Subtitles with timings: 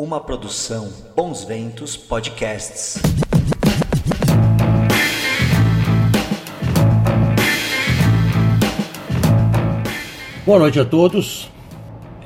[0.00, 3.02] Uma produção Bons Ventos Podcasts.
[10.46, 11.50] Boa noite a todos,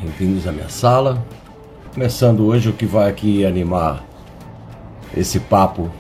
[0.01, 1.21] bem-vindos à minha sala.
[1.93, 4.05] Começando hoje o que vai aqui animar
[5.17, 5.91] esse papo,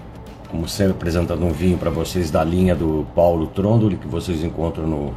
[0.48, 4.86] como sempre apresentando um vinho para vocês da linha do Paulo Trondoli, que vocês encontram
[4.86, 5.14] no,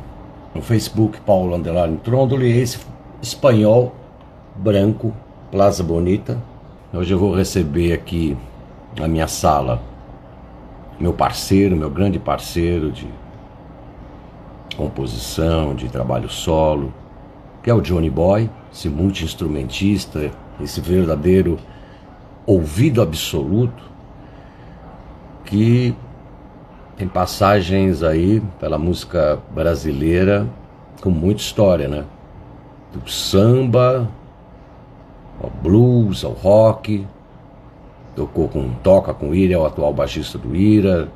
[0.56, 2.80] no Facebook, Paulo Underline Trondoli, esse
[3.22, 3.94] espanhol
[4.56, 5.14] branco,
[5.50, 6.38] Plaza Bonita.
[6.94, 8.36] Hoje eu vou receber aqui
[9.00, 9.82] na minha sala
[11.00, 13.08] meu parceiro, meu grande parceiro de
[14.76, 16.94] composição, de trabalho solo,
[17.64, 21.58] que é o Johnny Boy, esse multi-instrumentista, esse verdadeiro
[22.46, 23.84] ouvido absoluto,
[25.46, 25.96] que
[26.98, 30.46] tem passagens aí pela música brasileira
[31.02, 32.04] com muita história, né?
[32.92, 34.10] Do samba
[35.42, 37.06] ao blues, ao rock.
[38.16, 41.10] Tocou com, toca com Ira, é o atual baixista do Ira.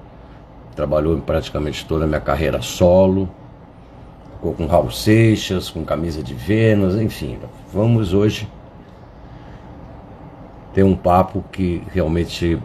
[0.76, 3.30] Trabalhou praticamente toda a minha carreira solo.
[4.34, 7.40] Tocou com Raul Seixas, com Camisa de Vênus, enfim.
[7.73, 8.48] Vamos hoje
[10.74, 12.62] ter um papo que realmente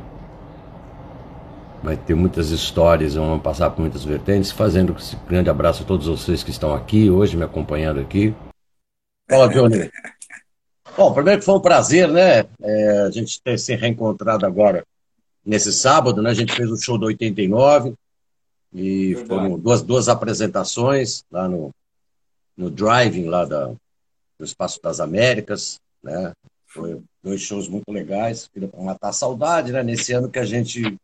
[1.83, 6.07] vai ter muitas histórias, vamos passar por muitas vertentes, fazendo esse grande abraço a todos
[6.07, 8.35] vocês que estão aqui hoje, me acompanhando aqui.
[9.29, 9.91] Fala, Johnny.
[10.97, 12.47] Bom, primeiro que foi um prazer, né?
[12.63, 14.83] É, a gente ter se reencontrado agora
[15.45, 16.31] nesse sábado, né?
[16.31, 17.93] A gente fez o show do 89
[18.73, 19.29] e Verdade.
[19.29, 21.71] foram duas, duas apresentações lá no,
[22.57, 23.67] no driving lá da,
[24.39, 26.33] do Espaço das Américas, né?
[26.67, 29.83] Foi dois shows muito legais, queria matar a saudade, né?
[29.83, 30.97] Nesse ano que a gente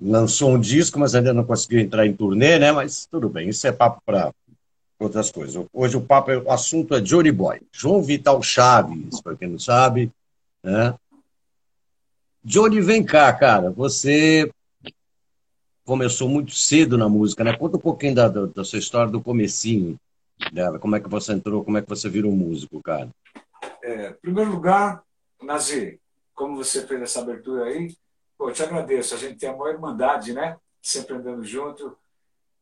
[0.00, 2.70] lançou um disco, mas ainda não conseguiu entrar em turnê, né?
[2.70, 4.32] Mas tudo bem, isso é papo para
[4.98, 5.64] outras coisas.
[5.72, 7.60] Hoje o papo, o assunto é Johnny Boy.
[7.72, 10.10] João Vital Chaves, para quem não sabe,
[10.62, 10.94] né?
[12.42, 13.70] Johnny, vem cá, cara.
[13.70, 14.50] Você
[15.84, 17.56] começou muito cedo na música, né?
[17.56, 19.98] Conta um pouquinho da, da, da sua história do comecinho
[20.52, 20.78] dela.
[20.78, 23.08] Como é que você entrou, como é que você virou músico, cara?
[23.82, 25.02] É, em primeiro lugar,
[25.42, 26.00] Nazi,
[26.34, 27.94] como você fez essa abertura aí,
[28.36, 29.14] pô, eu te agradeço.
[29.14, 30.56] A gente tem a maior irmandade, né?
[30.82, 31.96] Sempre andando junto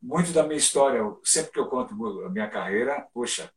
[0.00, 3.50] muito da minha história, sempre que eu conto a minha carreira, poxa,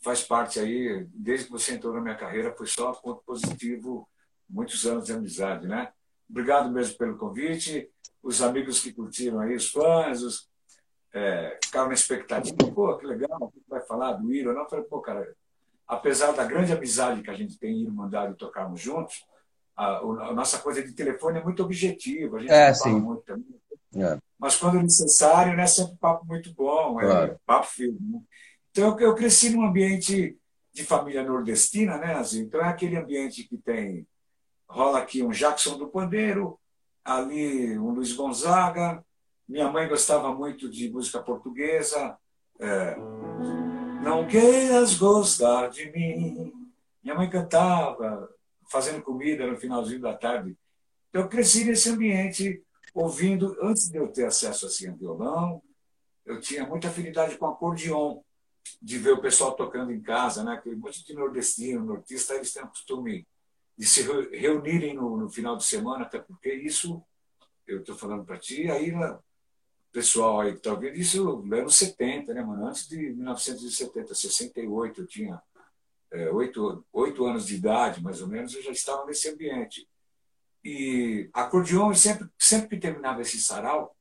[0.00, 4.08] faz parte aí, desde que você entrou na minha carreira, foi só ponto positivo,
[4.48, 5.92] muitos anos de amizade, né?
[6.28, 7.90] Obrigado mesmo pelo convite,
[8.22, 10.48] os amigos que curtiram aí, os fãs, os,
[11.12, 14.52] é, ficaram na expectativa, pô, que legal, o que vai falar do Iro?
[14.52, 15.34] Não, eu falei, pô, cara,
[15.86, 19.24] apesar da grande amizade que a gente tem em Irmandade e tocarmos juntos,
[19.74, 23.00] a, a, nossa coisa de telefone é muito objetiva, a gente é, sim.
[23.00, 23.58] muito também.
[23.94, 24.18] É.
[24.38, 27.32] Mas quando necessário, né, sempre papo muito bom, é claro.
[27.32, 27.98] é papo firme.
[28.00, 28.20] Né?
[28.70, 30.38] Então eu, cresci num ambiente
[30.72, 34.06] de família nordestina, né, então é aquele ambiente que tem
[34.68, 36.58] rola aqui um Jackson do Pandeiro,
[37.04, 39.02] ali um Luiz Gonzaga.
[39.48, 42.16] Minha mãe gostava muito de música portuguesa.
[42.60, 42.96] É,
[44.02, 46.52] não queiras gostar de mim.
[47.02, 48.28] Minha mãe cantava,
[48.70, 50.54] fazendo comida no finalzinho da tarde.
[51.08, 52.62] Então, eu cresci nesse ambiente
[52.94, 55.62] ouvindo, antes de eu ter acesso assim a violão,
[56.24, 58.20] eu tinha muita afinidade com acordeon,
[58.82, 60.52] de ver o pessoal tocando em casa, né?
[60.52, 63.26] Aquele monte de nordestino, nortista, eles têm o costume
[63.76, 67.02] de se reunirem no, no final de semana, até porque isso,
[67.66, 68.92] eu estou falando para ti, aí
[69.90, 72.66] pessoal aí que está ouvindo, isso era nos 70, né, mano?
[72.66, 75.42] Antes de 1970, 68, eu tinha
[76.10, 79.88] é, oito, oito anos de idade, mais ou menos, eu já estava nesse ambiente.
[80.64, 83.94] E acordeon, sempre, sempre que terminava esse sarau,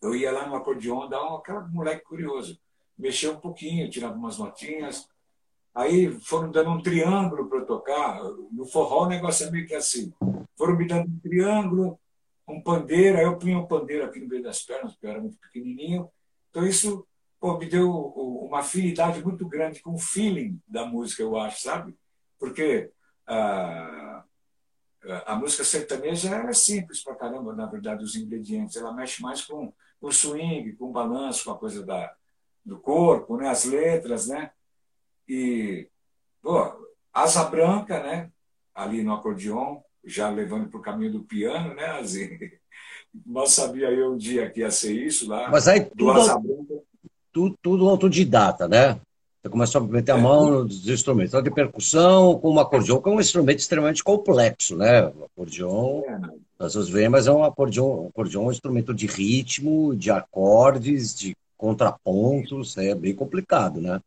[0.00, 2.58] eu ia lá no acordeon dar aquela moleque curioso.
[2.98, 5.08] Mexer um pouquinho, tirava umas notinhas.
[5.74, 8.22] Aí foram dando um triângulo para eu tocar.
[8.50, 10.12] No forró o negócio é meio que assim.
[10.56, 11.98] Foram me dando um triângulo,
[12.46, 15.20] um pandeiro, aí eu punha um pandeiro aqui no meio das pernas, porque eu era
[15.20, 16.10] muito pequenininho.
[16.50, 17.06] Então isso
[17.42, 21.96] pô, me deu uma afinidade muito grande com o feeling da música, eu acho, sabe?
[22.38, 22.90] Porque
[23.26, 24.11] ah,
[25.26, 28.76] a música sertaneja é simples pra caramba, na verdade, os ingredientes.
[28.76, 32.14] Ela mexe mais com o swing, com o balanço, com a coisa da,
[32.64, 33.48] do corpo, né?
[33.48, 34.50] as letras, né?
[35.28, 35.88] E,
[36.40, 38.30] pô, Asa Branca, né?
[38.74, 41.86] Ali no acordeon, já levando para o caminho do piano, né?
[41.98, 42.38] Assim,
[43.26, 45.50] mal sabia eu um dia que ia ser isso lá.
[45.50, 46.84] Mas aí tudo,
[47.32, 49.00] tudo, tudo autodidata, né?
[49.42, 51.30] Você começou a meter a é, mão nos instrumentos.
[51.32, 55.04] Então, de percussão, com um acordeon, que é um instrumento extremamente complexo, né?
[55.06, 59.08] O acordeon, é, às vezes vem, mas é um acordeon, acordeon é um instrumento de
[59.08, 64.00] ritmo, de acordes, de contrapontos, é bem complicado, né?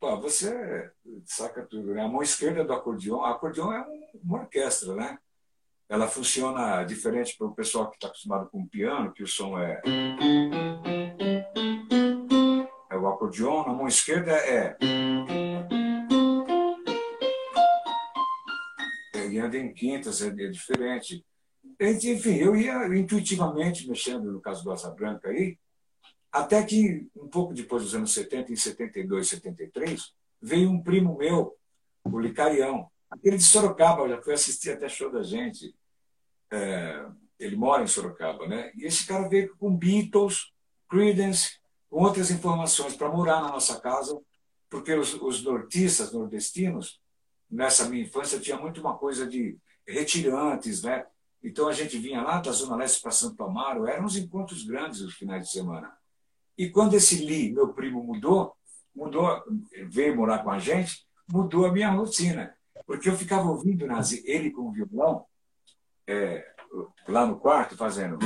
[0.00, 0.90] Pô, você
[1.26, 2.02] saca tudo, né?
[2.02, 3.84] A mão esquerda do acordeão, o acordeão é
[4.24, 5.18] uma orquestra, né?
[5.86, 9.58] Ela funciona diferente para o pessoal que está acostumado com o piano, que o som
[9.58, 9.82] é.
[12.98, 14.76] É o acordeão, na mão esquerda é.
[19.14, 21.24] Ele anda em quintas, é, é diferente.
[21.78, 25.56] Enfim, eu ia intuitivamente mexendo no caso do Asa Branca aí,
[26.32, 30.12] até que, um pouco depois dos anos 70, em 72, 73,
[30.42, 31.56] veio um primo meu,
[32.02, 35.72] o Licarião, aquele de Sorocaba, já foi assistir até show da gente.
[36.50, 37.06] É,
[37.38, 38.72] ele mora em Sorocaba, né?
[38.74, 40.52] E esse cara veio com Beatles,
[40.90, 41.57] Creedence,
[41.90, 44.18] outras informações para morar na nossa casa,
[44.68, 47.00] porque os, os nortistas, nordestinos,
[47.50, 49.56] nessa minha infância, tinha muito uma coisa de
[49.86, 51.06] retirantes, né?
[51.42, 55.00] Então a gente vinha lá da Zona Leste para Santo Amaro, eram uns encontros grandes
[55.00, 55.92] os finais de semana.
[56.56, 58.54] E quando esse Lee, meu primo, mudou,
[58.94, 59.42] mudou,
[59.88, 62.54] veio morar com a gente, mudou a minha rotina.
[62.84, 63.86] Porque eu ficava ouvindo
[64.24, 65.24] ele com o violão,
[66.06, 66.44] é,
[67.06, 68.18] lá no quarto, fazendo.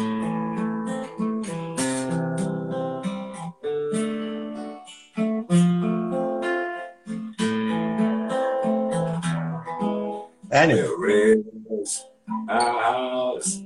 [12.49, 13.65] House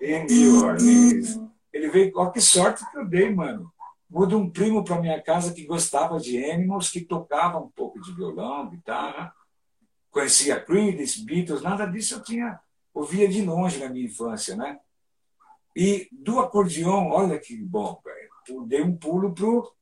[0.00, 1.40] in New Orleans.
[1.72, 3.72] Ele veio, olha que sorte que eu dei, mano.
[4.08, 8.12] Muda um primo para minha casa que gostava de Animals, que tocava um pouco de
[8.14, 9.32] violão, guitarra,
[10.10, 12.60] conhecia Creedence, Beatles, nada disso eu tinha
[12.94, 14.78] ouvia de longe na minha infância, né?
[15.74, 18.66] E do acordeão, olha que bom, velho.
[18.66, 19.72] Dei um pulo pro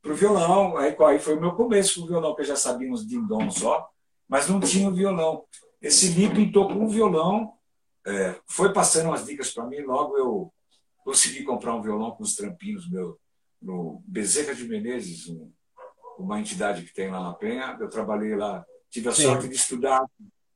[0.00, 2.92] pro violão, aí, aí foi o meu começo com o violão, que eu já sabia
[2.92, 3.88] uns dindom só,
[4.28, 5.44] mas não tinha o violão.
[5.84, 7.52] Esse Li pintou com um violão,
[8.06, 10.52] é, foi passando umas dicas para mim, logo eu
[11.04, 13.18] consegui comprar um violão com os trampinhos meu
[13.60, 15.50] no Bezerra de Menezes, um,
[16.18, 17.76] uma entidade que tem lá na Penha.
[17.78, 19.24] Eu trabalhei lá, tive a Sim.
[19.24, 20.04] sorte de estudar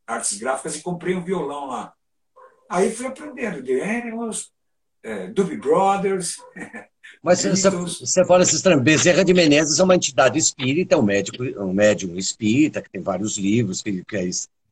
[0.07, 1.93] artes gráficas e comprei um violão lá.
[2.69, 4.51] Aí fui aprendendo The Animals,
[5.03, 6.37] é, Doobie Brothers.
[7.23, 11.73] Mas você, você fala esses Bezerra de Menezes é uma entidade espírita, um médico, um
[11.73, 14.29] médium espírita, que tem vários livros que, que, é,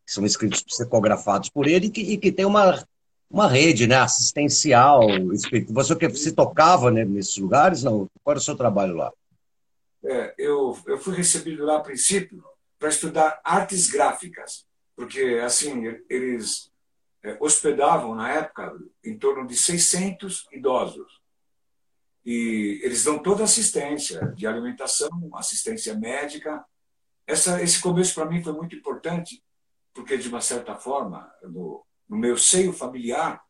[0.06, 2.86] que são escritos, psicografados por ele, e que, e que tem uma
[3.30, 5.00] uma rede né, assistencial.
[5.70, 7.82] Você que se tocava né, nesses lugares?
[7.82, 8.08] Não?
[8.22, 9.12] Qual era o seu trabalho lá?
[10.04, 12.44] É, eu, eu fui recebido lá a princípio
[12.78, 14.64] para estudar artes gráficas,
[14.94, 16.70] porque assim eles
[17.22, 18.72] é, hospedavam na época
[19.04, 21.20] em torno de 600 idosos.
[22.24, 26.64] E eles dão toda assistência de alimentação, assistência médica.
[27.26, 29.42] Essa, esse começo para mim foi muito importante,
[29.96, 33.42] porque de uma certa forma, no, no meu seio familiar,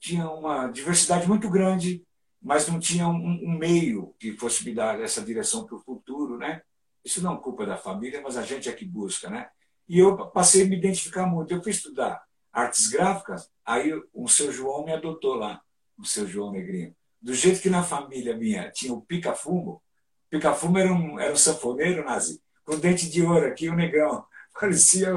[0.00, 2.04] tinha uma diversidade muito grande,
[2.42, 6.36] mas não tinha um, um meio que fosse me dar essa direção para o futuro,
[6.36, 6.60] né?
[7.04, 9.48] Isso não é culpa da família, mas a gente é que busca, né?
[9.88, 11.54] E eu passei a me identificar muito.
[11.54, 12.20] Eu fui estudar
[12.52, 15.60] artes gráficas, aí o seu João me adotou lá,
[15.96, 16.92] o seu João Negrinho.
[17.22, 19.80] Do jeito que na família minha tinha o pica-fumo,
[20.28, 24.26] pica-fumo era um, era um sanfoneiro nazi, com dente de ouro aqui, o um negrão.
[24.58, 25.12] Parecia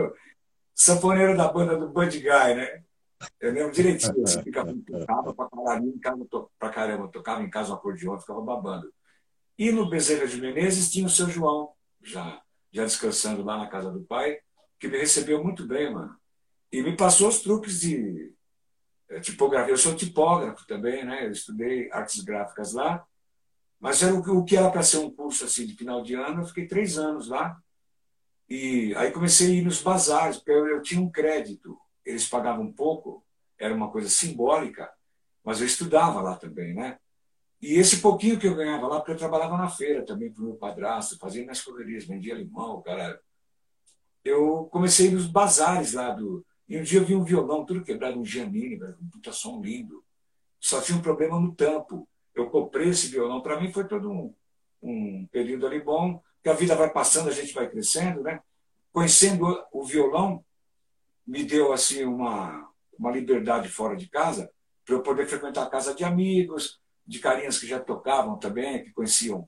[0.76, 2.84] sanfoneiro da banda do Bud Guy, né?
[3.40, 6.26] Eu lembro direitinho, assim, ficava, tocava pra caralho, em casa,
[6.58, 8.92] pra caramba, tocava em casa um acordeão, ficava babando.
[9.58, 12.42] E no Bezerra de Menezes tinha o seu João, já,
[12.72, 14.40] já descansando lá na casa do pai,
[14.80, 16.16] que me recebeu muito bem, mano.
[16.72, 18.34] E me passou os truques de
[19.10, 19.74] é, tipografia.
[19.74, 21.26] Eu sou tipógrafo também, né?
[21.26, 23.06] Eu estudei artes gráficas lá,
[23.80, 26.42] mas era o que era para ser um curso assim de final de ano.
[26.42, 27.62] Eu fiquei três anos lá
[28.50, 31.78] e aí comecei a ir nos bazares, porque eu, eu tinha um crédito.
[32.04, 33.24] Eles pagavam um pouco,
[33.60, 34.92] era uma coisa simbólica,
[35.44, 36.98] mas eu estudava lá também, né?
[37.62, 40.46] E esse pouquinho que eu ganhava lá, porque eu trabalhava na feira também para o
[40.46, 43.22] meu padrasto, fazia minhas correrias, vendia limão, cara.
[44.24, 46.44] Eu comecei nos bazares lá do.
[46.68, 50.04] E um dia eu vi um violão tudo quebrado, um Giannini, um puta som lindo.
[50.60, 52.08] Só tinha um problema no tampo.
[52.34, 54.34] Eu comprei esse violão, para mim foi todo um,
[54.82, 58.42] um período ali bom que a vida vai passando, a gente vai crescendo, né?
[58.92, 60.44] Conhecendo o violão,
[61.26, 64.52] me deu assim uma, uma liberdade fora de casa
[64.86, 68.92] para eu poder frequentar a casa de amigos, de carinhas que já tocavam também, que
[68.92, 69.48] conheciam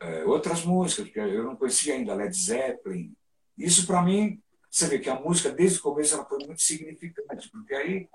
[0.00, 3.14] é, outras músicas, porque eu não conhecia ainda Led Zeppelin.
[3.56, 7.48] Isso para mim, você vê que a música desde o começo ela foi muito significante,
[7.50, 8.08] porque aí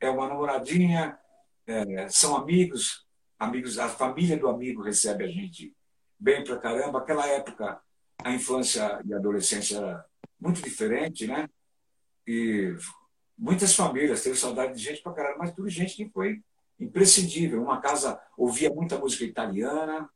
[0.00, 1.18] é uma namoradinha,
[1.66, 3.06] é, são amigos,
[3.38, 5.74] amigos, a família do amigo recebe a gente
[6.24, 6.98] bem pra caramba.
[6.98, 7.78] Aquela época,
[8.24, 10.06] a infância e a adolescência era
[10.40, 11.48] muito diferente, né?
[12.26, 12.74] E
[13.36, 16.42] muitas famílias teve saudade de gente pra caramba, mas tudo gente que foi
[16.80, 17.62] imprescindível.
[17.62, 20.08] Uma casa ouvia muita música italiana,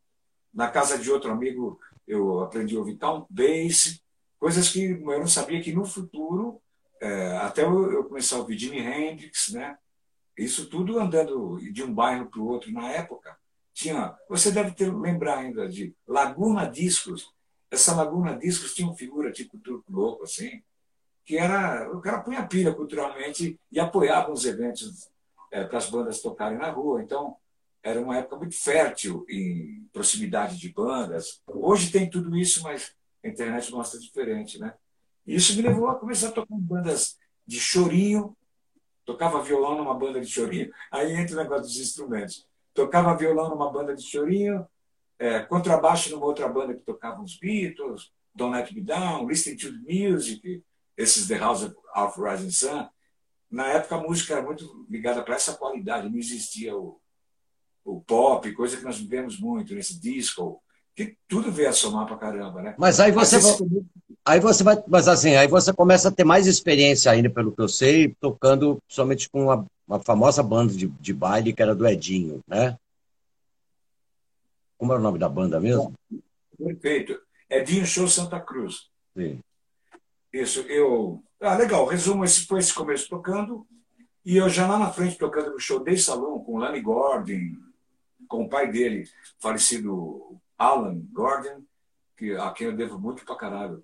[0.53, 4.01] na casa de outro amigo eu aprendi a ouvir count bass,
[4.41, 6.59] coisas que eu não sabia que no futuro,
[7.03, 9.77] é, até eu, eu começar a ouvir Jimi Hendrix, né?
[10.39, 13.37] Isso tudo andando de um bairro para o outro na época.
[13.79, 17.33] Tinha, você deve ter lembrar ainda de Laguna Discos.
[17.71, 20.61] Essa Laguna Discos tinha uma figura tipo Turco Louco, assim,
[21.25, 25.09] que era o cara punha pilha culturalmente e apoiava os eventos
[25.53, 27.01] é, para as bandas tocarem na rua.
[27.01, 27.37] Então,
[27.81, 31.41] era uma época muito fértil em proximidade de bandas.
[31.47, 32.93] Hoje tem tudo isso, mas
[33.23, 34.75] a internet mostra diferente, né?
[35.25, 37.17] E isso me levou a começar a tocar em bandas
[37.47, 38.37] de chorinho,
[39.05, 42.48] tocava violão numa banda de chorinho, aí entra o negócio dos instrumentos.
[42.79, 44.65] Tocava violão numa banda de chorinho,
[45.19, 49.73] é, contrabaixo numa outra banda que tocava os Beatles, Don't Let Me Down, Listening to
[49.73, 50.63] the Music,
[50.97, 52.89] esses The House of Rising Sun.
[53.51, 57.01] Na época a música era muito ligada para essa qualidade, não existia o,
[57.85, 60.63] o pop, coisa que nós vivemos muito, nesse disco,
[60.95, 62.77] que tudo veio a somar para caramba, né?
[62.79, 63.53] Mas aí você, vai,
[64.25, 67.61] aí você vai, mas assim, aí você começa a ter mais experiência ainda, pelo que
[67.61, 71.87] eu sei, tocando somente com uma, uma famosa banda de, de baile que era do
[71.89, 72.79] Edinho, né?
[74.77, 75.95] Como era o nome da banda mesmo?
[76.57, 77.19] Perfeito.
[77.49, 78.91] Edinho Show Santa Cruz.
[79.17, 79.41] Sim.
[80.33, 81.23] Isso, eu.
[81.41, 81.87] Ah, legal.
[81.87, 83.67] Resumo, esse foi esse começo tocando.
[84.25, 87.57] E eu já lá na frente tocando no show de salão com o Lani Gordon,
[88.29, 91.63] com o pai dele, falecido Alan Gordon,
[92.15, 93.83] que, a quem eu devo muito pra caralho.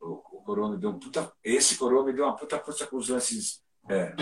[0.00, 1.32] O, o Coroa me deu um puta.
[1.44, 3.62] Esse Coroa me deu uma puta força com os lances.
[3.88, 4.14] É.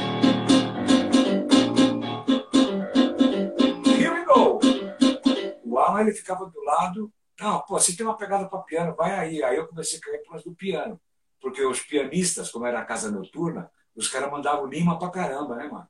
[5.93, 7.13] O Alan ele ficava do lado.
[7.41, 9.43] Não, pô, você tem uma pegada para piano, vai aí.
[9.43, 11.01] Aí eu comecei a cair por do piano.
[11.41, 15.69] Porque os pianistas, como era a casa noturna, os caras mandavam lima pra caramba, né,
[15.69, 15.89] mano?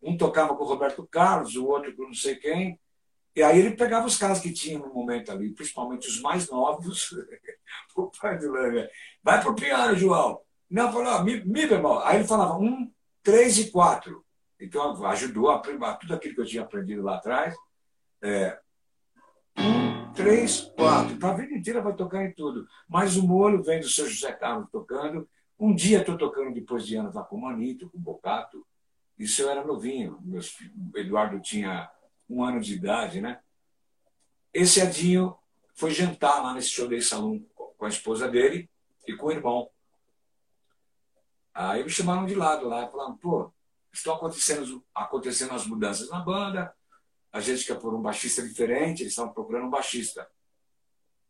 [0.00, 2.78] Um tocava com o Roberto Carlos, o outro com não sei quem.
[3.34, 7.10] E aí ele pegava os caras que tinham no momento ali, principalmente os mais novos,
[7.96, 8.90] o pai do Langa,
[9.22, 10.40] vai pro piano, João.
[10.70, 12.00] Não, falou, mi, mi bemol.
[12.00, 12.90] Aí ele falava um,
[13.22, 14.24] três e quatro.
[14.60, 17.54] Então ajudou a tudo aquilo que eu tinha aprendido lá atrás.
[18.22, 18.58] É,
[19.58, 21.16] um, três, quatro.
[21.16, 22.66] Para a vida inteira vai tocar em tudo.
[22.88, 25.28] Mas o molho vem do seu José Carlos tocando.
[25.58, 28.66] Um dia estou tocando depois de anos lá com o Manito, com o Bocato.
[29.18, 30.18] Isso eu era novinho.
[30.22, 30.56] Meus,
[30.94, 31.90] o Eduardo tinha
[32.28, 33.40] um ano de idade, né?
[34.52, 35.36] Esse Edinho
[35.74, 38.68] foi jantar lá nesse show de salão com a esposa dele
[39.06, 39.70] e com o irmão.
[41.54, 43.52] Aí me chamaram de lado lá, falando, pô,
[43.92, 46.74] estão acontecendo, acontecendo as mudanças na banda,
[47.32, 50.28] a gente quer pôr um baixista diferente, eles estavam procurando um baixista.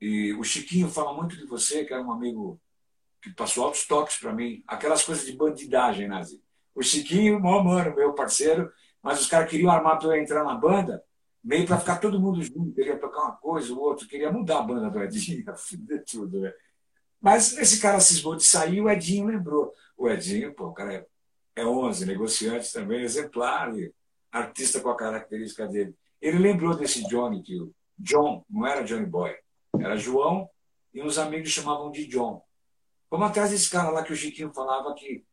[0.00, 2.61] E o Chiquinho fala muito de você, que era um amigo
[3.21, 6.42] que passou altos toques para mim, aquelas coisas de bandidagem, Nazi.
[6.75, 10.56] O Chiquinho, meu mano, meu parceiro, mas os caras queriam armar para eu entrar na
[10.56, 11.04] banda,
[11.42, 14.62] meio para ficar todo mundo junto, queria tocar uma coisa, o outro, queria mudar a
[14.62, 15.44] banda do Edinho,
[15.87, 16.52] de tudo, né?
[17.21, 19.73] Mas esse cara cismou de sair, o Edinho lembrou.
[19.97, 21.06] O Edinho, pô, o cara é,
[21.54, 23.73] é 11, negociante também, exemplar,
[24.32, 25.94] artista com a característica dele.
[26.20, 29.36] Ele lembrou desse Johnny, que o John, não era Johnny Boy,
[29.78, 30.48] era João,
[30.94, 32.42] e uns amigos chamavam de John.
[33.10, 35.24] Vamos atrás desse cara lá que o Chiquinho falava que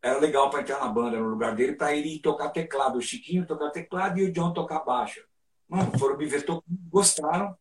[0.00, 2.96] era legal para entrar na banda no lugar dele, para ele tocar teclado.
[2.96, 5.22] O Chiquinho tocar teclado e o John tocar baixo.
[5.68, 6.44] Mano, foram me ver
[6.88, 7.56] gostaram.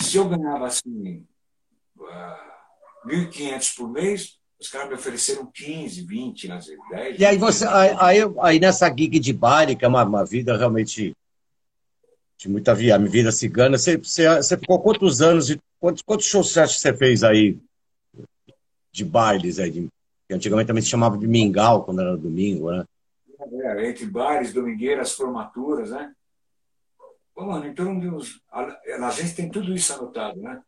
[0.00, 1.26] Se eu ganhava assim,
[1.98, 2.66] uh, ah,
[3.04, 7.18] 1.500 por mês, os caras me ofereceram 15, 20, nas 10.
[7.18, 11.16] E aí, você, aí, aí, nessa gig de baile, que é uma, uma vida realmente
[12.36, 16.52] de muita vida, vida cigana, você, você, você ficou quantos anos e quantos, quantos shows
[16.52, 17.58] você acha que você fez aí
[18.92, 19.88] de bailes aí, de
[20.28, 22.84] que antigamente também se chamava de mingau, quando era domingo, né?
[23.62, 26.12] É, entre bares, domingueiras, formaturas, né?
[27.34, 30.60] Pô, mano, então Deus, a, a, gente tem tudo isso anotado, né?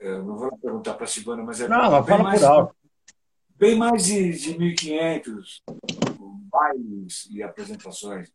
[0.00, 2.74] Eu não vou perguntar para a Silvana, mas é não, mas bem, mais, por
[3.62, 5.62] bem mais de, de 1.500
[6.50, 8.28] bailes e apresentações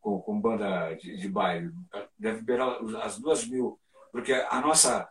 [0.00, 1.70] com, com banda de, de baile.
[2.18, 3.78] Deve beirar as duas mil,
[4.10, 5.08] porque a nossa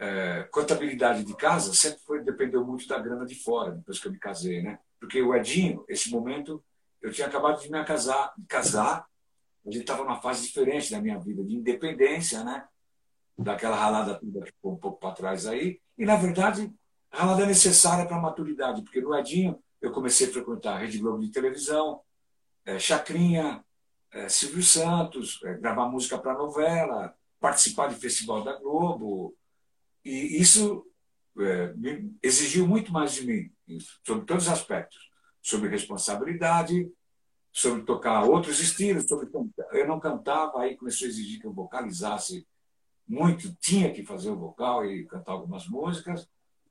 [0.00, 4.10] é, contabilidade de casa sempre foi, dependeu muito da grana de fora, depois que eu
[4.10, 4.80] me casei, né?
[4.98, 6.60] Porque o Edinho, esse momento,
[7.00, 9.06] eu tinha acabado de me casar, de casar
[9.64, 12.66] a gente estava numa fase diferente da minha vida, de independência, né?
[13.38, 15.80] Daquela ralada toda que ficou um pouco para trás aí.
[15.96, 16.72] E, na verdade,
[17.10, 20.78] a ralada é necessária para a maturidade, porque no Edinho eu comecei a frequentar a
[20.78, 22.00] Rede Globo de televisão,
[22.64, 23.64] é, Chacrinha,
[24.12, 29.34] é, Silvio Santos, é, gravar música para novela, participar de festival da Globo,
[30.04, 30.84] e isso
[31.38, 31.74] é,
[32.22, 33.52] exigiu muito mais de mim,
[34.04, 35.08] sobre todos os aspectos.
[35.40, 36.90] Sobre responsabilidade,
[37.52, 39.28] sobre tocar outros estilos, sobre.
[39.72, 42.46] Eu não cantava, aí começou a exigir que eu vocalizasse
[43.06, 46.28] muito, tinha que fazer o vocal e cantar algumas músicas.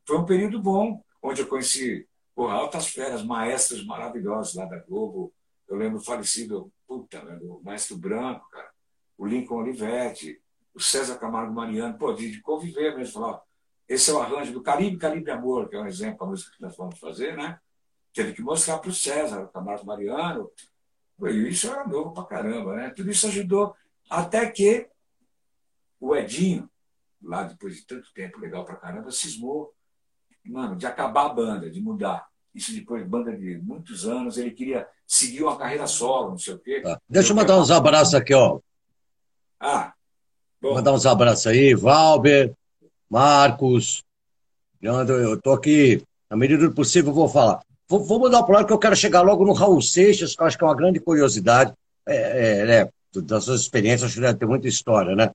[0.08, 5.34] Foi um período bom, onde eu conheci porra, altas feras, maestros maravilhosos lá da Globo.
[5.68, 8.72] Eu lembro o falecido, puta, o Maestro Branco, cara,
[9.18, 10.42] o Lincoln Olivetti,
[10.74, 13.42] o César Camargo Mariano, pô, de, conviver mesmo, falar,
[13.90, 16.62] esse é o arranjo do Caribe, Caribe Amor, que é um exemplo, a música que
[16.62, 17.60] nós vamos fazer, né?
[18.14, 20.50] Teve que mostrar para o César Camargo Mariano,
[21.20, 22.90] e isso era novo pra caramba, né?
[22.92, 23.76] Tudo isso ajudou
[24.10, 24.88] até que
[26.00, 26.70] o Edinho,
[27.22, 29.74] lá depois de tanto tempo, legal pra caramba, cismou,
[30.51, 32.27] mano, de acabar a banda, de mudar.
[32.54, 36.54] Isso depois de banda de muitos anos, ele queria seguir uma carreira solo, não sei
[36.56, 36.82] o quê.
[36.82, 37.00] Tá.
[37.08, 38.60] Deixa eu mandar uns abraços aqui, ó.
[39.60, 39.94] Ah,
[40.62, 40.74] bom.
[40.74, 42.54] Mandar uns abraços aí, Valber,
[43.10, 44.04] Marcos,
[44.82, 47.62] eu estou aqui, na medida do possível, vou falar.
[47.88, 50.48] Vou, vou mudar para lado que eu quero chegar logo no Raul Seixas, que eu
[50.48, 51.74] acho que é uma grande curiosidade.
[52.06, 55.32] É, é, né, das suas experiências, acho que deve ter muita história, né?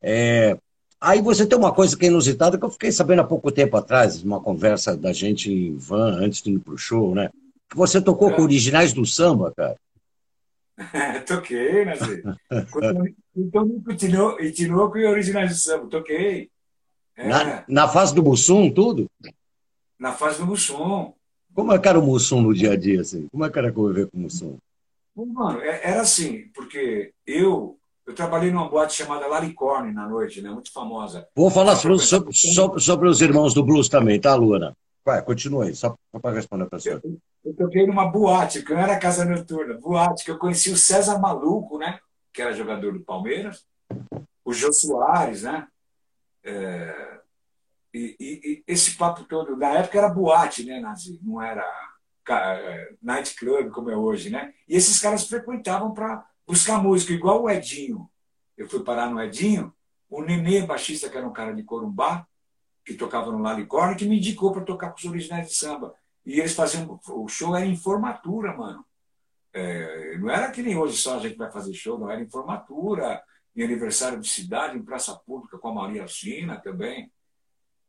[0.00, 0.56] É,
[1.04, 3.76] aí você tem uma coisa que é inusitada, que eu fiquei sabendo há pouco tempo
[3.76, 7.30] atrás, uma conversa da gente em van, antes de ir para o show, né?
[7.68, 8.44] Que você tocou com é.
[8.44, 9.76] originais do samba, cara.
[11.26, 11.94] toquei, né,
[13.36, 16.50] Então, continuou, continuou com originais do samba, toquei.
[17.16, 17.28] É.
[17.28, 19.06] Na, na fase do Mussum, tudo?
[19.98, 21.12] Na fase do Mussum.
[21.54, 23.28] Como é que era o Mussum no dia a dia, assim?
[23.30, 24.58] Como é que era conviver com o Mussum?
[25.14, 30.50] Mano, é, era assim, porque eu eu trabalhei numa boate chamada Laricorne na noite, né?
[30.50, 31.26] Muito famosa.
[31.34, 34.76] Vou falar sobre, sobre, sobre, sobre, os irmãos do blues também, tá, Luana?
[35.04, 36.94] Vai, continua aí, só para responder para você.
[36.94, 37.02] Eu,
[37.44, 41.18] eu toquei numa boate, que não era casa noturna, boate, que eu conheci o César
[41.18, 41.98] Maluco, né?
[42.32, 43.64] Que era jogador do Palmeiras,
[44.44, 45.66] o Jô Soares, né?
[46.42, 47.20] É,
[47.92, 51.18] e, e, e, esse papo todo, na época era boate, né, Nazi?
[51.22, 51.64] Não era
[52.28, 54.52] é, nightclub como é hoje, né?
[54.68, 58.10] E esses caras frequentavam para buscar música, igual o Edinho.
[58.56, 59.72] Eu fui parar no Edinho,
[60.08, 62.26] o Nenê, baixista, que era um cara de Corumbá,
[62.84, 65.94] que tocava no Lalicorne, que me indicou para tocar com os originais de samba.
[66.24, 67.00] E eles faziam.
[67.08, 68.84] O show era em formatura, mano.
[69.52, 72.28] É, não era que nem hoje só a gente vai fazer show, não era em
[72.28, 73.22] formatura,
[73.54, 77.10] em aniversário de cidade, em praça pública com a Maria Alcina também.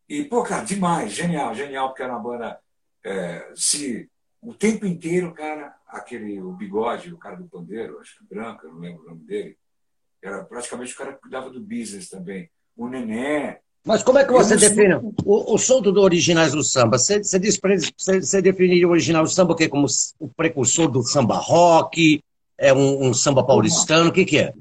[0.07, 2.59] E, pô, cara, demais, genial, genial, porque era uma banda.
[3.03, 4.09] É, se
[4.45, 8.79] o tempo inteiro, cara, aquele, o bigode, o cara do pandeiro, acho que branco, não
[8.79, 9.57] lembro o nome dele,
[10.21, 12.49] era praticamente o cara que cuidava do business também.
[12.77, 13.59] O Nené.
[13.83, 16.97] Mas como é que você define o, o som do originais do samba?
[16.97, 17.59] Você, você, diz
[17.97, 19.69] você, você definiria o original do samba o quê?
[19.69, 19.85] como
[20.19, 22.21] o precursor do samba rock?
[22.57, 24.09] É um, um samba paulistano?
[24.09, 24.53] O que, que é?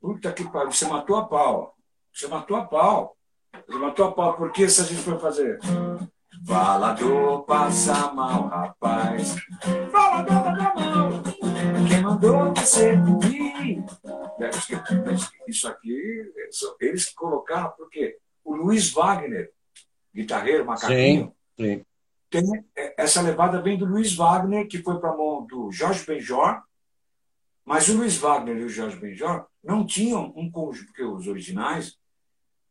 [0.00, 1.76] Puta que pariu, você matou a pau.
[2.12, 3.16] Você matou a pau.
[3.68, 5.60] Você matou a pau, porque se a gente for fazer.
[6.44, 9.36] Falador passa mal, rapaz.
[9.90, 11.22] Falador da mão.
[11.88, 13.84] Quem mandou você vir?
[15.46, 16.32] Isso aqui,
[16.80, 19.52] eles que colocaram, porque o Luiz Wagner,
[20.14, 21.84] guitarreiro, macaquinho, sim, sim.
[22.28, 22.64] Tem,
[22.96, 26.62] essa levada vem do Luiz Wagner, que foi para a mão do Jorge Benjor,
[27.64, 31.98] mas o Luiz Wagner e o Jorge Benjor não tinham um conjunto, porque os originais,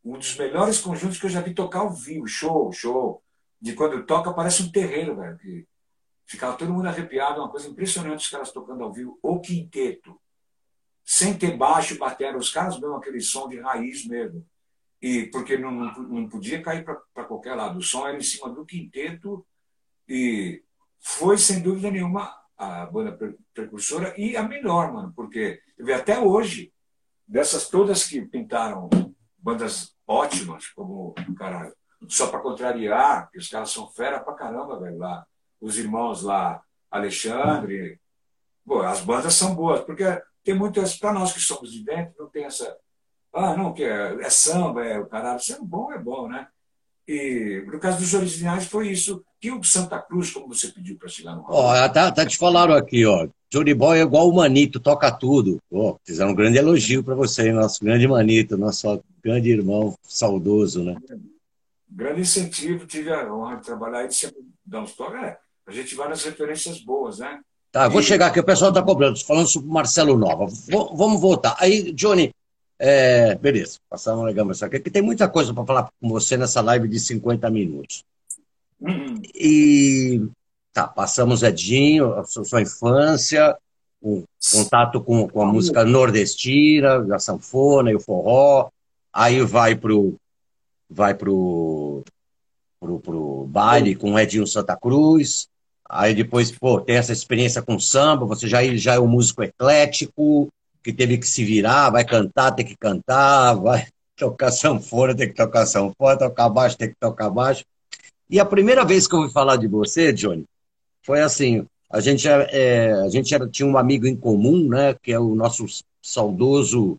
[0.04, 3.22] um dos melhores conjuntos que eu já vi tocar ao vivo, show, show
[3.62, 5.38] de quando toca, parece um terreiro, velho.
[5.38, 5.64] Que
[6.26, 9.16] ficava todo mundo arrepiado, uma coisa impressionante os caras tocando ao vivo.
[9.22, 10.20] O quinteto.
[11.04, 12.36] Sem ter baixo, batera.
[12.36, 14.44] Os caras mesmo aquele som de raiz mesmo.
[15.00, 17.78] E porque não, não, não podia cair para qualquer lado.
[17.78, 19.46] O som era em cima do quinteto
[20.08, 20.64] e
[20.98, 23.16] foi, sem dúvida nenhuma, a banda
[23.54, 25.60] precursora e a melhor, mano, porque
[25.94, 26.72] até hoje,
[27.26, 28.88] dessas todas que pintaram
[29.38, 31.74] bandas ótimas, como, cara,
[32.08, 35.26] só para contrariar, que os caras são fera pra caramba, velho, lá.
[35.60, 37.98] Os irmãos lá, Alexandre.
[38.64, 40.04] Pô, as bandas são boas, porque
[40.44, 42.76] tem muitas, para nós que somos de dentro, não tem essa.
[43.32, 45.40] Ah, não, que é, é samba, é o caralho.
[45.40, 46.46] Sendo bom é bom, né?
[47.08, 49.24] E no caso dos originais foi isso.
[49.40, 52.36] Que o Santa Cruz, como você pediu para chegar no Ó, oh, tá, tá te
[52.36, 53.26] falaram aqui, ó.
[53.50, 55.58] Johnny Boy é igual o Manito, toca tudo.
[55.70, 60.96] Oh, fizeram um grande elogio para você, nosso grande Manito, nosso grande irmão saudoso, né?
[61.94, 65.22] Grande incentivo, tive a honra de trabalhar e sempre dar uns toques.
[65.22, 67.40] É, a gente vai nas referências boas, né?
[67.70, 70.46] Tá, vou chegar aqui, o pessoal está cobrando, falando sobre Marcelo Nova.
[70.68, 71.56] Vou, vamos voltar.
[71.58, 72.30] Aí, Johnny,
[72.78, 76.36] é, beleza, passar uma legal isso aqui, que tem muita coisa para falar com você
[76.36, 78.04] nessa live de 50 minutos.
[78.80, 79.22] Uhum.
[79.34, 80.22] E
[80.72, 83.56] tá, passamos Edinho, a sua, sua infância,
[84.02, 88.68] um contato com, com a música nordestina, a sanfona e o forró,
[89.12, 90.16] aí vai pro
[90.92, 92.04] vai pro,
[92.78, 95.48] pro, pro baile com o Edinho Santa Cruz.
[95.88, 100.48] Aí depois, pô, tem essa experiência com samba, você já, já é um músico eclético,
[100.82, 105.34] que teve que se virar, vai cantar, tem que cantar, vai tocar sanfona, tem que
[105.34, 107.64] tocar sanfona, tocar baixo, tem que tocar baixo.
[108.28, 110.44] E a primeira vez que eu ouvi falar de você, Johnny,
[111.02, 115.12] foi assim, a gente, é, a gente era, tinha um amigo em comum, né, que
[115.12, 115.66] é o nosso
[116.00, 116.96] saudoso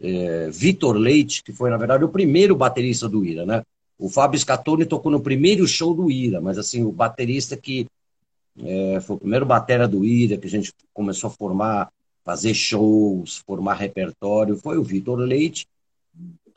[0.00, 3.62] é, Vitor Leite, que foi, na verdade, o primeiro baterista do Ira, né?
[3.98, 7.86] O Fábio Scatone tocou no primeiro show do Ira, mas assim, o baterista que
[8.58, 11.90] é, foi o primeiro batera do Ira, que a gente começou a formar,
[12.24, 15.66] fazer shows, formar repertório, foi o Vitor Leite.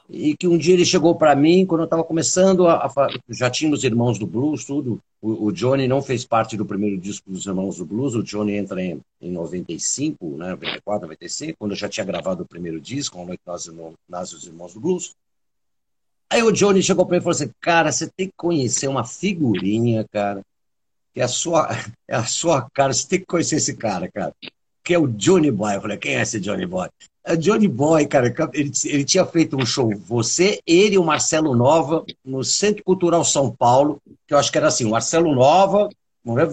[0.09, 2.91] E que um dia ele chegou para mim, quando eu estava começando, a, a,
[3.29, 4.99] já tinha os Irmãos do Blues, tudo.
[5.21, 8.55] O, o, Johnny não fez parte do primeiro disco dos Irmãos do Blues, o Johnny
[8.55, 13.21] entra em, em 95, né, 94, 95, quando eu já tinha gravado o primeiro disco,
[13.21, 13.41] A Noite
[14.07, 15.13] Nasce os Irmãos do Blues.
[16.31, 19.03] Aí o Johnny chegou para mim e falou assim: Cara, você tem que conhecer uma
[19.03, 20.41] figurinha, cara,
[21.13, 21.67] que é a sua,
[22.07, 24.33] é a sua cara, você tem que conhecer esse cara, cara,
[24.83, 25.75] que é o Johnny Boy.
[25.75, 26.89] Eu falei: Quem é esse Johnny Boy?
[27.23, 31.55] É Johnny Boy, cara, ele, ele tinha feito um show, você, ele e o Marcelo
[31.55, 35.89] Nova, no Centro Cultural São Paulo, que eu acho que era assim: o Marcelo Nova,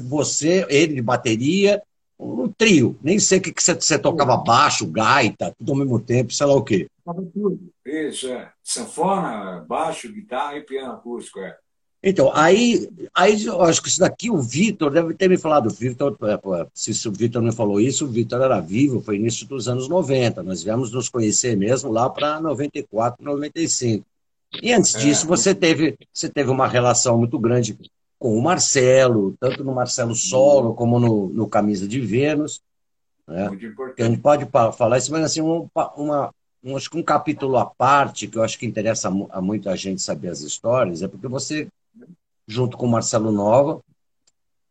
[0.02, 1.82] você, ele de bateria,
[2.18, 2.98] um trio.
[3.02, 6.46] Nem sei o que, que você, você tocava baixo, gaita, tudo ao mesmo tempo, sei
[6.46, 6.88] lá o quê.
[7.32, 7.60] tudo.
[7.84, 8.50] Isso, é.
[8.62, 11.56] Sanfona, baixo, guitarra e piano acústico, é.
[12.08, 15.66] Então, aí, aí eu acho que isso daqui o Vitor deve ter me falado.
[15.66, 19.44] O Vitor, é, se o Vitor não falou isso, o Vitor era vivo, foi início
[19.44, 20.40] dos anos 90.
[20.44, 24.06] Nós viemos nos conhecer mesmo lá para 94, 95.
[24.62, 24.98] E antes é.
[25.00, 27.76] disso, você teve, você teve uma relação muito grande
[28.20, 32.62] com o Marcelo, tanto no Marcelo Solo como no, no Camisa de Vênus.
[33.26, 33.48] Né?
[33.48, 34.00] Muito importante.
[34.00, 34.46] A gente pode
[34.78, 38.44] falar isso, mas assim, um, uma, um, acho que um capítulo à parte, que eu
[38.44, 41.66] acho que interessa a muita gente saber as histórias, é porque você,
[42.46, 43.80] junto com Marcelo Nova,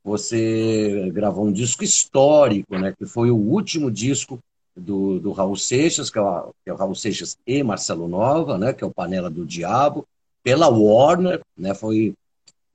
[0.04, 2.94] você gravou um disco histórico, né?
[2.98, 4.40] Que foi o último disco
[4.76, 8.58] do, do Raul Seixas, que é, o, que é o Raul Seixas e Marcelo Nova,
[8.58, 8.72] né?
[8.72, 10.06] Que é o Panela do Diabo,
[10.44, 11.74] pela Warner, né?
[11.74, 12.14] Foi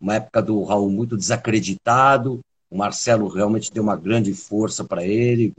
[0.00, 2.40] uma época do Raul muito desacreditado.
[2.68, 5.52] O Marcelo realmente deu uma grande força para ele.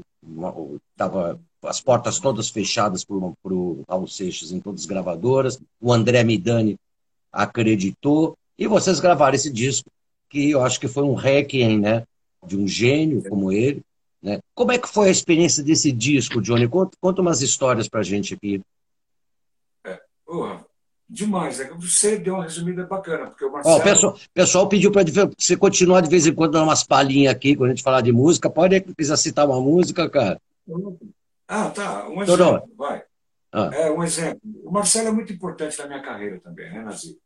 [0.98, 5.60] Tava as portas todas fechadas para o Raul Seixas em todas as gravadoras.
[5.80, 6.78] O André Midani
[7.32, 8.36] acreditou.
[8.62, 9.90] E vocês gravaram esse disco,
[10.30, 12.04] que eu acho que foi um requiem, né?
[12.46, 13.82] De um gênio como ele.
[14.22, 14.40] Né?
[14.54, 16.68] Como é que foi a experiência desse disco, Johnny?
[16.68, 18.62] Conta, conta umas histórias para gente aqui.
[19.84, 20.00] É,
[21.10, 21.60] demais.
[21.60, 23.78] É que você deu uma resumida bacana, porque o Marcelo...
[23.78, 27.56] o pessoal, pessoal pediu para você continuar de vez em quando dando umas palhinhas aqui,
[27.56, 28.48] quando a gente falar de música.
[28.48, 30.40] Pode, quiser citar uma música, cara.
[31.48, 32.08] Ah, tá.
[32.08, 33.02] Um exemplo, vai.
[33.52, 33.72] Ah.
[33.74, 34.40] É, um exemplo.
[34.64, 37.18] O Marcelo é muito importante na minha carreira também, né, Nazir?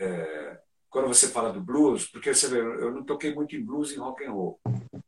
[0.00, 3.92] É, quando você fala do blues, porque você vê, eu não toquei muito em blues
[3.92, 4.60] e rock and roll.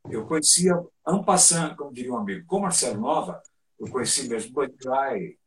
[0.09, 0.73] Eu conhecia
[1.07, 3.41] en passant, como diria um amigo, com Marcelo Nova,
[3.79, 5.37] eu conheci mesmo Bud Guy,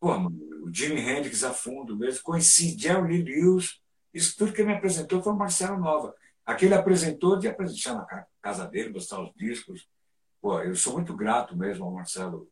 [0.00, 3.80] o Jimi Hendrix a fundo mesmo, conheci Jerry Lewis,
[4.12, 6.14] isso tudo que me apresentou foi o Marcelo Nova.
[6.44, 9.88] Aquele apresentou de apresentar na casa dele, mostrar os discos,
[10.42, 12.50] Pô, eu sou muito grato mesmo ao Marcelo.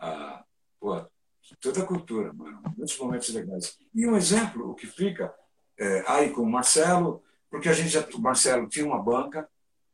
[0.00, 0.44] A,
[0.80, 1.06] pô,
[1.56, 2.60] toda a cultura, mano.
[2.76, 3.76] Muitos momentos legais.
[3.94, 5.32] E um exemplo, o que fica
[5.78, 9.48] é, aí com o Marcelo, porque a gente já, o Marcelo tinha uma banca,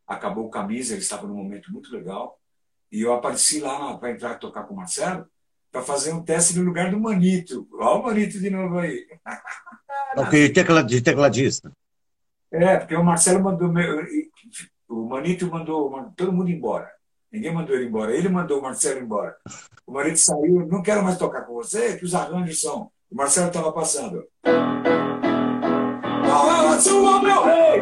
[0.06, 2.38] acabou o camisa, ele estava num momento muito legal,
[2.90, 5.26] e eu apareci lá para entrar tocar com o Marcelo,
[5.70, 7.68] para fazer um teste no lugar do Manito.
[7.74, 9.06] Olha o Manito de novo aí.
[10.16, 10.52] Ok,
[10.86, 11.70] de tecladista.
[12.50, 13.70] É, porque o Marcelo mandou.
[14.88, 16.90] O Manito mandou todo mundo embora.
[17.36, 18.16] Ninguém mandou ele embora.
[18.16, 19.36] Ele mandou o Marcelo embora.
[19.86, 22.90] O marido saiu, não quero mais tocar com você, que os arranjos são.
[23.10, 24.26] O Marcelo estava passando.
[26.24, 27.80] Qual é a sua, meu rei?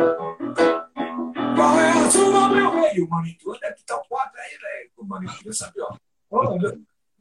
[1.54, 2.96] Qual é a sua, meu rei?
[2.96, 4.90] E o manito, onde é que está o quadro aí, velho?
[4.96, 5.96] O manito, sabe, ó.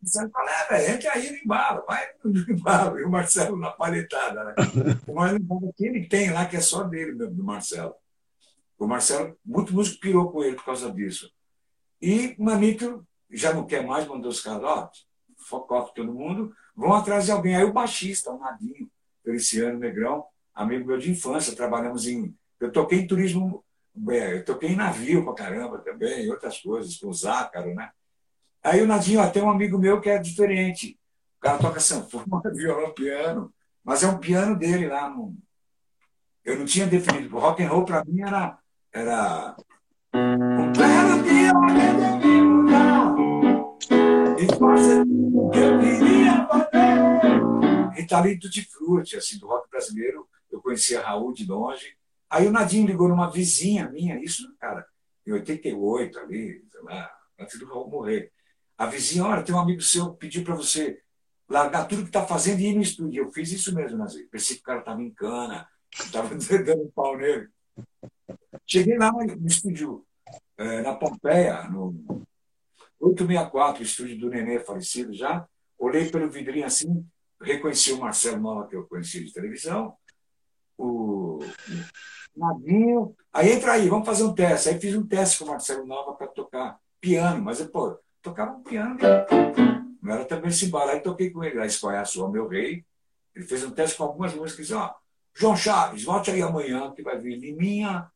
[0.01, 2.99] Marcelo fala, é, velho, entra aí no embalo, vai no embalo.
[2.99, 4.55] E o Marcelo na paletada, né?
[5.07, 7.93] O Marcelo, que ele tem lá, que é só dele, do Marcelo.
[8.79, 11.31] O Marcelo, muito músico pirou com ele por causa disso.
[12.03, 14.91] E Manito já não quer mais, mandou os caras, ó,
[15.37, 17.55] foco todo mundo, vão atrás de alguém.
[17.55, 18.91] Aí o baixista, o Nadinho,
[19.23, 22.35] Feliciano Negrão, amigo meu de infância, trabalhamos em.
[22.59, 23.63] Eu toquei em turismo,
[24.09, 27.89] é, eu toquei em navio pra caramba também, outras coisas, com o Zácaro, né?
[28.61, 30.99] Aí o Nadinho, até um amigo meu que é diferente.
[31.37, 35.09] O cara toca sanfona, violão, piano, mas é um piano dele lá.
[35.09, 35.37] No...
[36.43, 37.39] Eu não tinha definido.
[37.39, 38.59] Rock and roll para mim era,
[38.91, 39.55] era
[40.13, 41.92] um dia resolvi mudar
[44.43, 47.93] e fazer o que eu queria fazer.
[47.95, 50.27] Ritalito de Frute, assim, do rock brasileiro.
[50.51, 51.95] Eu conhecia Raul de longe.
[52.29, 54.85] Aí o Nadinho ligou numa vizinha minha, isso, cara,
[55.25, 58.31] em 88 ali, sei lá, antes do Raul morrer.
[58.77, 60.99] A vizinha, olha, tem um amigo seu que pediu para você.
[61.47, 63.23] largar tudo que está fazendo e ir no estúdio.
[63.23, 64.27] Eu fiz isso mesmo, Nazir.
[64.29, 67.47] Pensei que o cara estava em cana, estava dando pau nele.
[68.65, 70.05] Cheguei lá no estúdio,
[70.57, 72.25] é, na Pompeia, no
[73.03, 75.47] 864, o estúdio do Nenê falecido já.
[75.77, 77.05] Olhei pelo vidrinho assim,
[77.41, 79.95] reconheci o Marcelo Nova, que eu conhecia de televisão,
[80.77, 81.39] o
[82.35, 83.15] Nadinho.
[83.31, 84.69] Aí entra aí, vamos fazer um teste.
[84.69, 88.97] Aí fiz um teste com o Marcelo Nova para tocar piano, mas pô, tocava piano.
[90.01, 90.93] Não era também cimbala.
[90.93, 91.59] Aí toquei com ele.
[91.59, 92.85] Aí conhece o Meu Rei.
[93.35, 94.71] Ele fez um teste com algumas músicas.
[94.71, 94.95] Ó,
[95.33, 98.09] João Chaves, volte aí amanhã, que vai vir Liminha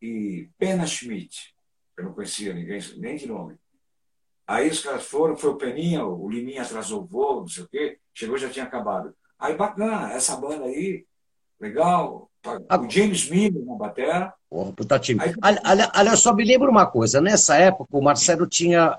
[0.00, 1.54] e Pena Schmidt.
[1.96, 3.56] Eu não conhecia ninguém, nem de nome.
[4.46, 7.68] Aí os caras foram, foi o Peninha, o Liminha atrasou o voo, não sei o
[7.68, 7.98] quê.
[8.14, 9.14] Chegou já tinha acabado.
[9.38, 11.04] Aí bacana, essa banda aí,
[11.60, 12.30] legal.
[12.46, 14.32] O James Miller na bateria.
[14.48, 15.20] Porra, puta time.
[15.20, 17.20] Aí, aliás, só me lembro uma coisa.
[17.20, 18.96] Nessa época, o Marcelo tinha.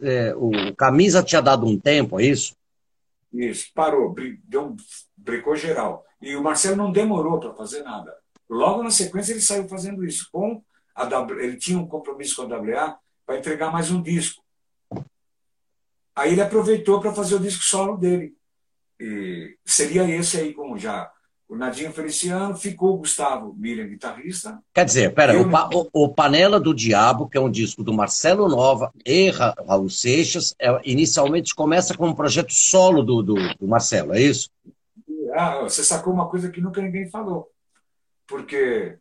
[0.00, 2.54] É, o Camisa tinha dado um tempo, é isso?
[3.32, 4.76] Isso, parou, deu um,
[5.16, 6.06] brecou geral.
[6.22, 8.16] E o Marcelo não demorou para fazer nada.
[8.48, 10.28] Logo na sequência, ele saiu fazendo isso.
[10.30, 10.62] Com
[10.94, 14.43] a w, ele tinha um compromisso com a WA para entregar mais um disco.
[16.16, 18.34] Aí ele aproveitou para fazer o disco solo dele.
[19.00, 21.10] E seria esse aí, como já
[21.48, 24.58] o Nadinho Feliciano, ficou o Gustavo Miriam, guitarrista.
[24.72, 27.92] Quer dizer, pera, o, pa, o, o, Panela do Diabo, que é um disco do
[27.92, 33.68] Marcelo Nova e Raul Seixas, é, inicialmente começa com um projeto solo do, do, do,
[33.68, 34.50] Marcelo, é isso?
[35.34, 37.50] Ah, você sacou uma coisa que nunca ninguém falou.
[38.26, 38.96] Porque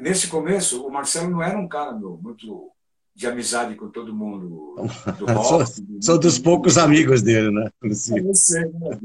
[0.00, 2.70] nesse começo, o Marcelo não era um cara meu, muito
[3.16, 4.76] de amizade com todo mundo.
[5.18, 6.04] Do rock, sou, do...
[6.04, 7.70] sou dos poucos amigos dele, né?
[7.82, 9.00] Eu sei, né?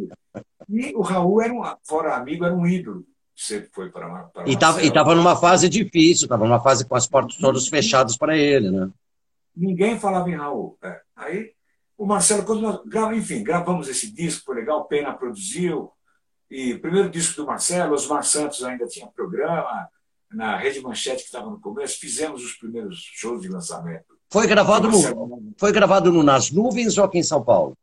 [0.68, 3.06] E o Raul, era um, fora amigo, era um ídolo.
[3.34, 7.38] Sempre foi para, para E estava numa fase difícil, estava numa fase com as portas
[7.38, 8.90] todas fechadas para ele, né?
[9.56, 10.78] Ninguém falava em Raul.
[10.84, 11.00] É.
[11.16, 11.52] Aí
[11.98, 15.90] o Marcelo, quando nós, enfim, gravamos esse disco, foi legal, Pena produziu.
[16.50, 19.88] E o primeiro disco do Marcelo, Osmar Santos ainda tinha programa,
[20.34, 24.06] na Rede Manchete, que estava no começo, fizemos os primeiros shows de lançamento.
[24.30, 27.78] Foi gravado, no, foi gravado no Nas Nuvens ou aqui em São Paulo?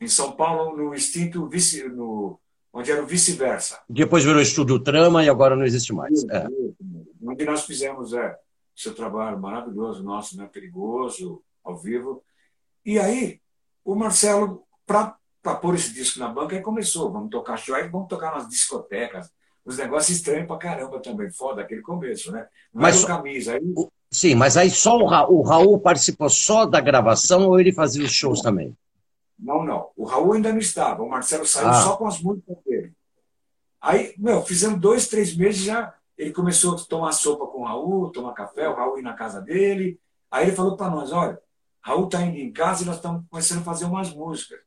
[0.00, 2.38] Em São Paulo, no extinto vice, no,
[2.72, 3.80] onde era o vice-versa.
[3.88, 6.24] Depois virou Estúdio Trama e agora não existe mais.
[6.24, 6.46] É.
[7.24, 8.36] Onde nós fizemos é,
[8.74, 12.22] seu trabalho maravilhoso nosso, né, perigoso, ao vivo.
[12.84, 13.40] E aí,
[13.84, 15.16] o Marcelo, para
[15.60, 17.12] pôr esse disco na banca, aí começou.
[17.12, 19.30] Vamos tocar show, aí vamos tocar nas discotecas
[19.64, 22.46] os negócios estranhos pra caramba também, foda aquele começo, né?
[22.72, 23.54] Não mas, camisa.
[23.54, 23.74] Aí...
[24.10, 28.04] Sim, mas aí só o Raul, o Raul participou só da gravação ou ele fazia
[28.04, 28.76] os shows também?
[29.38, 29.90] Não, não.
[29.96, 31.02] O Raul ainda não estava.
[31.02, 31.82] O Marcelo saiu ah.
[31.82, 32.92] só com as músicas dele.
[33.80, 35.94] Aí, meu, fizemos dois, três meses já.
[36.16, 39.40] Ele começou a tomar sopa com o Raul, tomar café, o Raul ir na casa
[39.40, 39.98] dele.
[40.30, 41.38] Aí ele falou para nós: olha,
[41.80, 44.60] Raul está indo em casa e nós estamos começando a fazer umas músicas.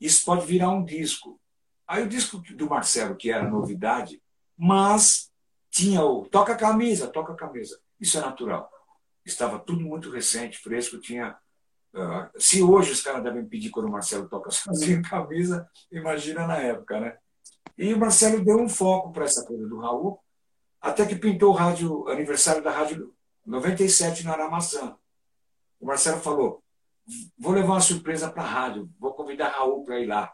[0.00, 1.40] Isso pode virar um disco.
[1.86, 4.22] Aí o disco do Marcelo, que era novidade,
[4.60, 5.32] mas
[5.70, 7.80] tinha o toca camisa, toca camisa.
[7.98, 8.70] Isso é natural.
[9.24, 11.34] Estava tudo muito recente, fresco, tinha.
[11.94, 16.58] Uh, se hoje os caras devem pedir quando o Marcelo toca sozinho camisa, imagina na
[16.58, 17.16] época, né?
[17.76, 20.20] E o Marcelo deu um foco para essa coisa do Raul,
[20.78, 23.14] até que pintou o rádio, aniversário da Rádio
[23.46, 24.94] 97 na Aramaçã.
[25.80, 26.62] O Marcelo falou:
[27.38, 30.30] vou levar uma surpresa para a rádio, vou convidar Raul para ir lá.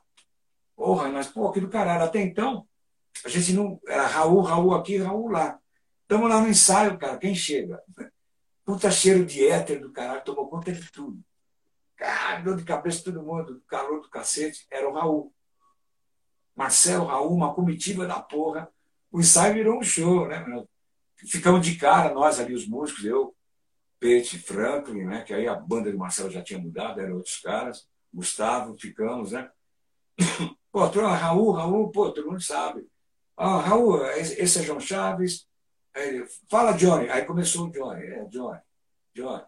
[0.74, 2.04] Porra, mas, pô, que do caralho.
[2.04, 2.66] Até então,
[3.24, 3.80] a gente não.
[3.86, 5.58] Era Raul, Raul aqui, Raul lá.
[6.02, 7.18] Estamos lá no ensaio, cara.
[7.18, 7.82] Quem chega?
[8.64, 11.20] Puta cheiro de éter do caralho, tomou conta de tudo.
[11.96, 14.66] Cara, dor de cabeça todo mundo, calor do cacete.
[14.70, 15.32] Era o Raul.
[16.54, 18.68] Marcelo, Raul, uma comitiva da porra.
[19.10, 20.44] O ensaio virou um show, né?
[21.16, 23.34] Ficamos de cara, nós ali, os músicos, eu,
[23.98, 25.22] Pete, Franklin, né?
[25.22, 27.88] Que aí a banda do Marcelo já tinha mudado, eram outros caras.
[28.12, 29.50] Gustavo, ficamos, né?
[30.70, 32.86] Pô, Raul, Raul, pô, todo mundo sabe.
[33.36, 35.46] Ah, Raul, esse é João Chaves.
[35.94, 37.08] Aí, Fala, Johnny.
[37.10, 38.02] Aí começou o Johnny.
[38.02, 38.58] É, Johnny.
[39.14, 39.42] Johnny.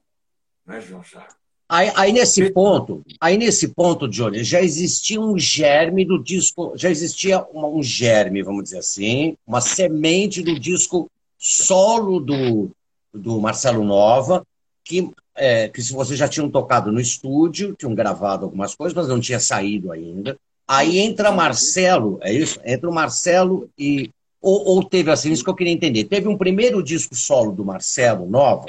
[0.67, 1.37] Não é João Chaves.
[1.71, 6.89] Aí, aí, nesse ponto, aí nesse ponto, Johnny, já existia um germe do disco, já
[6.89, 12.71] existia um germe, vamos dizer assim, uma semente do disco solo do,
[13.13, 14.47] do Marcelo Nova,
[14.83, 19.07] que, é, que se vocês já tinham tocado no estúdio, tinham gravado algumas coisas, mas
[19.07, 20.39] não tinha saído ainda.
[20.69, 22.61] Aí entra Marcelo, é isso?
[22.63, 24.11] Entra o Marcelo e.
[24.41, 26.05] Ou, ou, teve assim, isso que eu queria entender.
[26.05, 28.67] Teve um primeiro disco solo do Marcelo, Nova,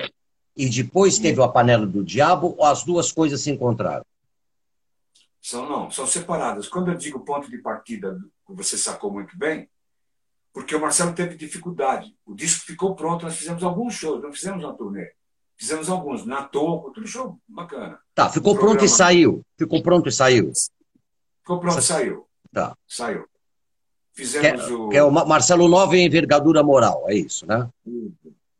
[0.58, 4.04] e depois teve a Panela do Diabo, ou as duas coisas se encontraram?
[5.40, 6.68] São não, são separadas.
[6.68, 9.70] Quando eu digo ponto de partida, você sacou muito bem,
[10.52, 12.16] porque o Marcelo teve dificuldade.
[12.26, 15.12] O disco ficou pronto, nós fizemos alguns shows, não fizemos uma turnê.
[15.56, 18.00] Fizemos alguns, na Toco, tudo show bacana.
[18.16, 19.44] Tá, ficou pronto e saiu.
[19.58, 20.52] Ficou pronto e saiu.
[21.50, 22.28] Ficou pronto, saiu.
[22.54, 22.78] Tá.
[22.88, 23.26] Saiu.
[24.14, 24.90] Fizemos que é, o.
[24.90, 27.68] Que é o Marcelo Nova em envergadura moral, é isso, né?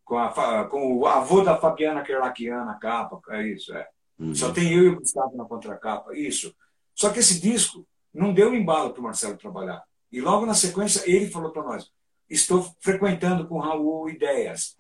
[0.04, 3.88] Com, a, com o avô da Fabiana Kerlakian na capa, é isso, é.
[4.18, 4.34] Uhum.
[4.34, 6.52] Só tem eu e o Gustavo na contracapa, isso.
[6.96, 9.84] Só que esse disco não deu embalo para o Marcelo trabalhar.
[10.12, 11.92] E logo na sequência ele falou para nós:
[12.28, 14.76] estou frequentando com o Raul ideias.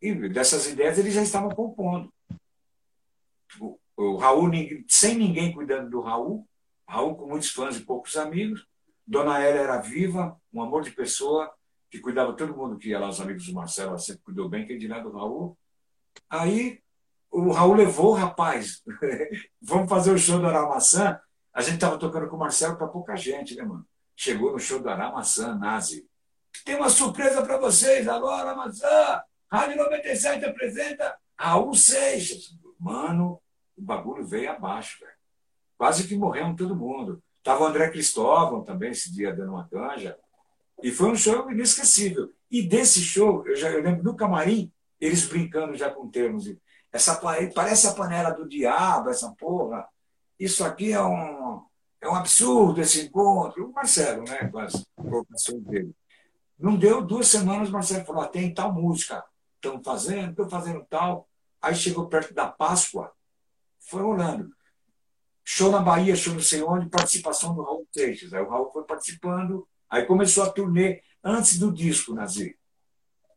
[0.00, 2.08] E dessas ideias eles já estavam compondo.
[3.60, 4.48] O, o Raul,
[4.86, 6.46] sem ninguém cuidando do Raul,
[6.88, 8.66] Raul com muitos fãs e poucos amigos.
[9.06, 11.52] Dona Hélia era viva, um amor de pessoa,
[11.90, 14.66] que cuidava todo mundo que ia lá, os amigos do Marcelo, ela sempre cuidou bem,
[14.66, 15.56] quem dirá do Raul.
[16.28, 16.80] Aí
[17.30, 18.82] o Raul levou o rapaz.
[19.60, 21.20] Vamos fazer o show do Aramaçã.
[21.52, 23.86] A gente estava tocando com o Marcelo para pouca gente, né, mano?
[24.16, 26.06] Chegou no show do Aramaçã, Nazi.
[26.64, 29.22] Tem uma surpresa para vocês agora, Maçã.
[29.50, 32.54] Rádio 97 apresenta Raul Seixas.
[32.78, 33.40] Mano,
[33.76, 35.17] o bagulho veio abaixo, velho.
[35.78, 37.22] Quase que morremos todo mundo.
[37.42, 40.18] Tava o André Cristóvão também esse dia dando uma canja.
[40.82, 42.32] E foi um show inesquecível.
[42.50, 46.52] E desse show, eu já eu lembro do camarim, eles brincando já com termos.
[46.92, 47.16] Essa
[47.54, 49.86] parece a panela do diabo, essa porra.
[50.38, 51.62] Isso aqui é um,
[52.00, 53.68] é um absurdo esse encontro.
[53.68, 55.94] O Marcelo, né, com as colocações dele.
[56.58, 61.28] Não deu duas semanas, o Marcelo falou: tem tal música, estão fazendo, estão fazendo tal.
[61.62, 63.12] Aí chegou perto da Páscoa,
[63.78, 64.52] foi rolando.
[65.50, 68.34] Show na Bahia, show não sei onde, participação do Raul Seixas.
[68.34, 72.58] Aí o Raul foi participando, aí começou a turnê antes do disco, Nazir.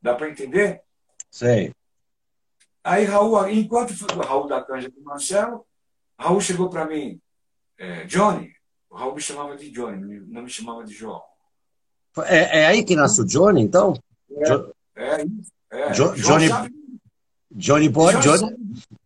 [0.02, 0.82] Dá para entender?
[1.32, 1.74] Sei.
[2.84, 5.66] Aí Raul, enquanto foi o Raul da Canja do Marcelo,
[6.20, 7.18] Raul chegou para mim,
[7.78, 8.52] é, Johnny,
[8.90, 11.24] o Raul me chamava de Johnny, não me chamava de João.
[12.26, 13.98] É, é aí que nasce o Johnny, então?
[14.98, 15.26] É, é.
[15.72, 15.94] É.
[15.94, 16.50] Jo Johnny,
[17.50, 18.54] Johnny Boy, Johnny,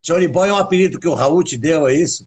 [0.02, 2.26] Johnny Boy é um apelido que o Raul te deu, é isso?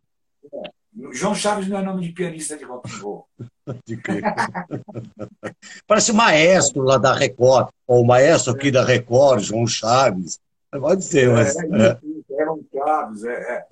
[0.98, 1.14] É.
[1.14, 3.28] João Chaves não é nome de pianista de rock and roll.
[5.88, 10.40] Parece o maestro lá da Record, ou o maestro aqui da Record, João Chaves.
[10.72, 11.56] Pode ser, mas.
[11.56, 12.00] É, é.
[12.42, 13.58] Eram Chaves, é, é.
[13.58, 13.66] é.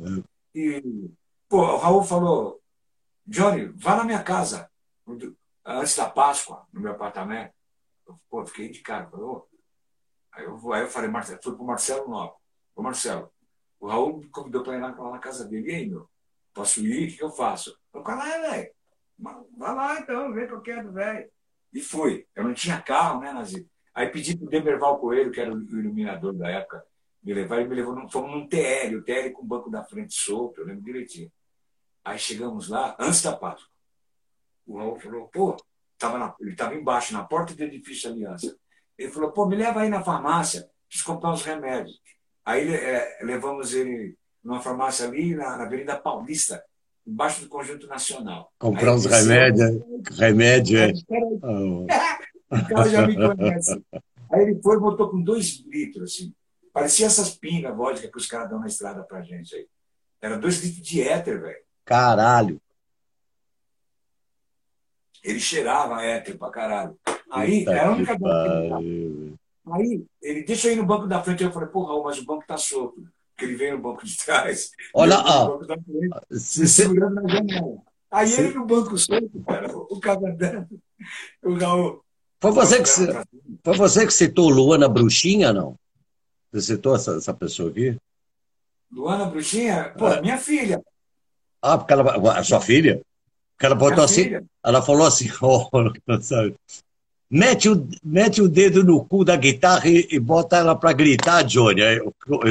[0.53, 1.09] E,
[1.49, 2.59] pô, o Raul falou:
[3.25, 4.69] Johnny, vá na minha casa,
[5.65, 7.51] antes da Páscoa, no meu apartamento.
[8.07, 9.07] Eu, pô, fiquei de cara.
[9.07, 9.47] Falou,
[10.37, 12.35] Aí eu, aí eu falei, Marcelo, fui pro Marcelo Nova.
[12.75, 13.31] Ô Marcelo,
[13.79, 15.71] o Raul me convidou para ir lá, lá, na casa dele.
[15.71, 16.07] E aí, meu?
[16.57, 17.13] Posso ir?
[17.13, 17.77] O que, eu faço?
[17.93, 18.71] Eu falei, lá, velho.
[19.19, 21.29] Vai lá então, vê que eu quero, velho.
[21.71, 22.25] E fui.
[22.35, 23.69] Eu não tinha carro, né, Nazi?
[23.93, 26.83] Aí pedi pro Demerval Coelho, que era o iluminador da época,
[27.21, 27.59] me levar.
[27.59, 30.61] Ele me levou, num, fomos num TL, o TL com o banco da frente solto,
[30.61, 31.31] eu lembro direitinho.
[32.03, 33.69] Aí chegamos lá, antes da Páscoa.
[34.65, 35.55] O Raul falou, pô,
[35.95, 38.57] tava na, ele estava embaixo, na porta do edifício Aliança.
[38.97, 42.01] Ele falou, pô, me leva aí na farmácia, preciso comprar uns remédios.
[42.43, 44.17] Aí é, levamos ele
[44.47, 46.63] numa farmácia ali na, na Avenida Paulista,
[47.05, 48.49] embaixo do Conjunto Nacional.
[48.57, 49.83] Comprar uns remédios,
[50.17, 50.93] remédio, é.
[51.43, 51.85] O
[52.65, 53.83] cara já me conhece.
[54.31, 56.33] Aí ele foi e botou com dois litros, assim.
[56.71, 59.67] Parecia essas pingas vodka que os caras dão na estrada pra gente aí.
[60.21, 61.59] Era dois litros de éter, velho.
[61.83, 62.61] Caralho.
[65.21, 66.97] Ele cheirava éter pra caralho.
[67.29, 69.37] Aí Puta era a única banco
[69.69, 71.43] Aí ele deixa eu ir no banco da frente.
[71.43, 73.03] Eu falei, porra, mas o banco tá solto.
[73.37, 74.71] Porque ele veio no banco de trás.
[74.95, 75.59] Olha, ó.
[76.31, 77.77] Se, segurando na janela.
[78.09, 80.67] Aí ele no banco solto, cara, o cara andando.
[81.43, 82.03] O Raul.
[82.41, 82.89] Foi você, que,
[83.63, 85.77] foi você que citou Luana Bruxinha, não?
[86.51, 87.95] Você citou essa, essa pessoa aqui?
[88.91, 89.93] Luana Bruxinha?
[89.95, 90.19] Pô, é.
[90.21, 90.81] minha filha.
[91.61, 93.01] Ah, porque ela, a sua filha?
[93.51, 94.45] Porque ela botou minha assim, filha.
[94.63, 95.69] ela falou assim, oh,
[96.21, 96.55] sabe?
[97.29, 101.43] Mete o, mete o dedo no cu da guitarra e, e bota ela para gritar,
[101.43, 101.81] Johnny.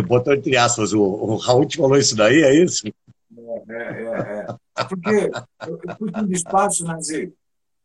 [0.07, 2.87] Botou entre aspas, o, o Raul te falou isso daí, é isso?
[2.87, 4.85] É, é, é.
[4.85, 5.31] Porque
[5.67, 7.35] eu, fui tendo espaço, Nazi.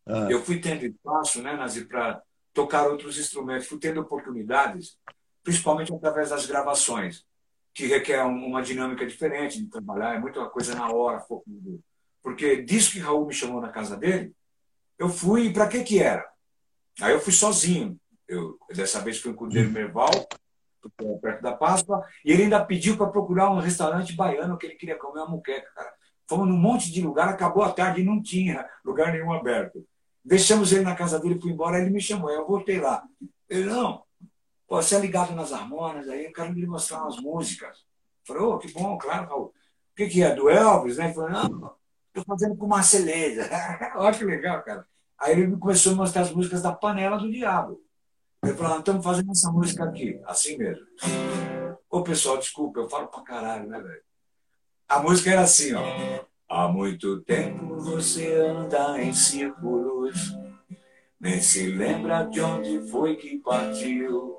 [0.06, 0.28] Ah.
[0.30, 2.22] Eu fui tendo espaço, né, Nazi, para
[2.54, 3.68] tocar outros instrumentos.
[3.68, 4.98] Fui tendo oportunidades,
[5.44, 7.26] principalmente através das gravações,
[7.74, 11.24] que requer uma dinâmica diferente de trabalhar, é muita coisa na hora.
[12.22, 14.34] Porque disso que Raul me chamou na casa dele,
[15.00, 16.31] eu fui, para que que era?
[17.00, 18.00] Aí eu fui sozinho.
[18.28, 20.10] Eu, dessa vez fui com o Deiro Merval,
[21.22, 24.98] perto da Páscoa, e ele ainda pediu para procurar um restaurante baiano que ele queria
[24.98, 25.94] comer uma muqueca, cara.
[26.28, 29.86] Fomos num monte de lugar, acabou a tarde e não tinha lugar nenhum aberto.
[30.24, 33.04] Deixamos ele na casa dele, fui embora, ele me chamou, eu voltei lá.
[33.50, 34.04] Ele, não,
[34.68, 37.80] pô, você é ligado nas harmônias aí, eu quero me mostrar umas músicas.
[37.80, 39.46] Eu falei, oh, que bom, claro, Raul.
[39.46, 39.54] O
[39.96, 40.34] que, que é?
[40.34, 41.06] Do Elvis, né?
[41.06, 41.76] Ele falou, não,
[42.08, 43.50] estou fazendo com Marceleza.
[43.96, 44.88] Olha que legal, cara.
[45.22, 47.80] Aí ele começou a mostrar as músicas da Panela do Diabo.
[48.44, 50.84] Ele falou, estamos fazendo essa música aqui, assim mesmo.
[51.88, 54.02] Ô, pessoal, desculpa, eu falo pra caralho, né, velho?
[54.90, 55.84] A música era assim, ó.
[56.50, 60.36] Há muito tempo você anda em círculos,
[61.20, 64.36] nem se lembra de onde foi que partiu.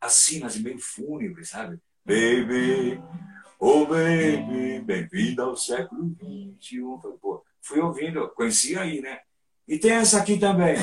[0.00, 1.80] Assim, mas meio fúnebre, sabe?
[2.04, 3.02] Baby,
[3.58, 6.16] oh baby, bem-vindo ao século
[6.60, 6.78] XXI.
[7.20, 9.20] Pô, fui ouvindo, conheci aí, né?
[9.66, 10.76] E tem essa aqui também.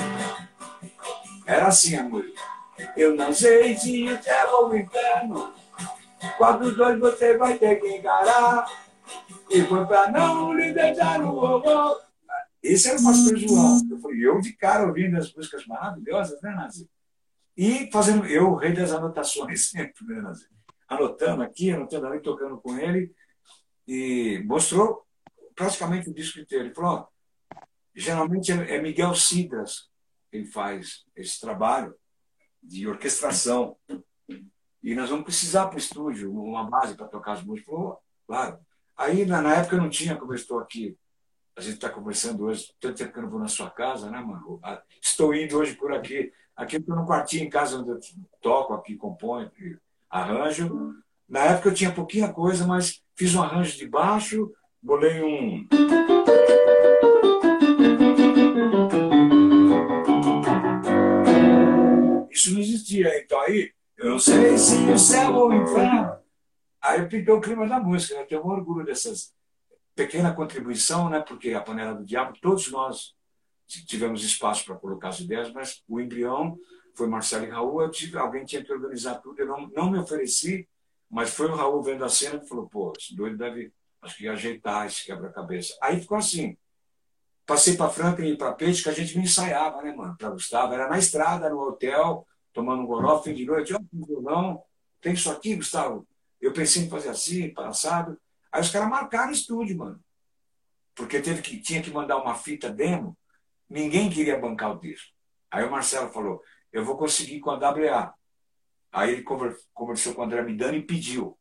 [1.46, 2.40] Era assim a música.
[2.96, 5.52] Eu não sei se o céu ou o inferno,
[6.38, 8.66] qual dos dois você vai ter que encarar.
[9.50, 12.00] E foi pra não lhe deixar no horror.
[12.62, 13.82] Esse era o pastor João.
[13.90, 16.90] Eu falei, eu de cara ouvindo as músicas maravilhosas, né, Nazi?
[17.58, 20.48] E fazendo, eu, o rei das anotações sempre, né, Nazi?
[20.88, 23.12] Anotando aqui, anotando ali, tocando com ele.
[23.88, 25.05] E mostrou
[25.56, 26.66] praticamente o disco inteiro.
[26.66, 27.08] Ele falou,
[27.96, 29.90] geralmente é, é Miguel Cidras
[30.36, 31.96] quem faz esse trabalho
[32.62, 33.78] de orquestração.
[34.84, 37.74] E nós vamos precisar para o estúdio uma base para tocar as músicas.
[37.74, 38.60] Falou, claro.
[38.98, 40.98] Aí, na, na, época, eu não tinha como eu estou aqui.
[41.56, 44.20] A gente está conversando hoje, tanto tempo que eu não vou na sua casa, né,
[44.20, 44.60] mano?
[45.02, 46.34] Estou indo hoje por aqui.
[46.54, 48.00] Aqui eu estou no quartinho em casa onde eu
[48.42, 49.50] toco, aqui componho,
[50.10, 50.96] arranjo.
[51.28, 54.52] Na época eu tinha pouquinha coisa, mas fiz um arranjo de baixo,
[54.86, 55.68] bolei um.
[62.30, 63.20] Isso não existia.
[63.20, 66.16] Então aí, eu não sei se o céu ou o inferno.
[66.80, 68.14] Aí pintou o clima da música.
[68.14, 69.34] Eu tenho um orgulho dessas
[69.96, 71.20] pequena contribuição, né?
[71.20, 73.16] Porque a panela do diabo, todos nós
[73.66, 76.60] tivemos espaço para colocar as ideias, mas o embrião
[76.94, 77.82] foi Marcelo e Raul.
[77.82, 79.40] Eu tive, alguém tinha que organizar tudo.
[79.40, 80.70] Eu não, não me ofereci,
[81.10, 84.26] mas foi o Raul vendo a cena que falou: pô, esse doido deve acho que
[84.26, 85.78] ia ajeitar esse quebra-cabeça.
[85.82, 86.58] Aí ficou assim.
[87.46, 90.16] Passei para Franklin e para Peixe, que a gente não ensaiava, né, mano?
[90.18, 90.74] Para Gustavo.
[90.74, 93.74] Era na estrada, no hotel, tomando um goró, fim de noite.
[93.74, 94.64] Ó, oh, violão,
[95.00, 96.08] tem isso aqui, Gustavo?
[96.42, 98.20] Eu pensei em fazer assim, passado.
[98.52, 100.00] Aí os caras marcaram o estúdio, mano.
[100.96, 103.18] Porque teve que, tinha que mandar uma fita demo.
[103.70, 105.12] Ninguém queria bancar o disco.
[105.52, 106.42] Aí o Marcelo falou:
[106.72, 108.14] Eu vou conseguir com a WA.
[108.92, 109.24] Aí ele
[109.74, 111.38] conversou com o André Midani e pediu.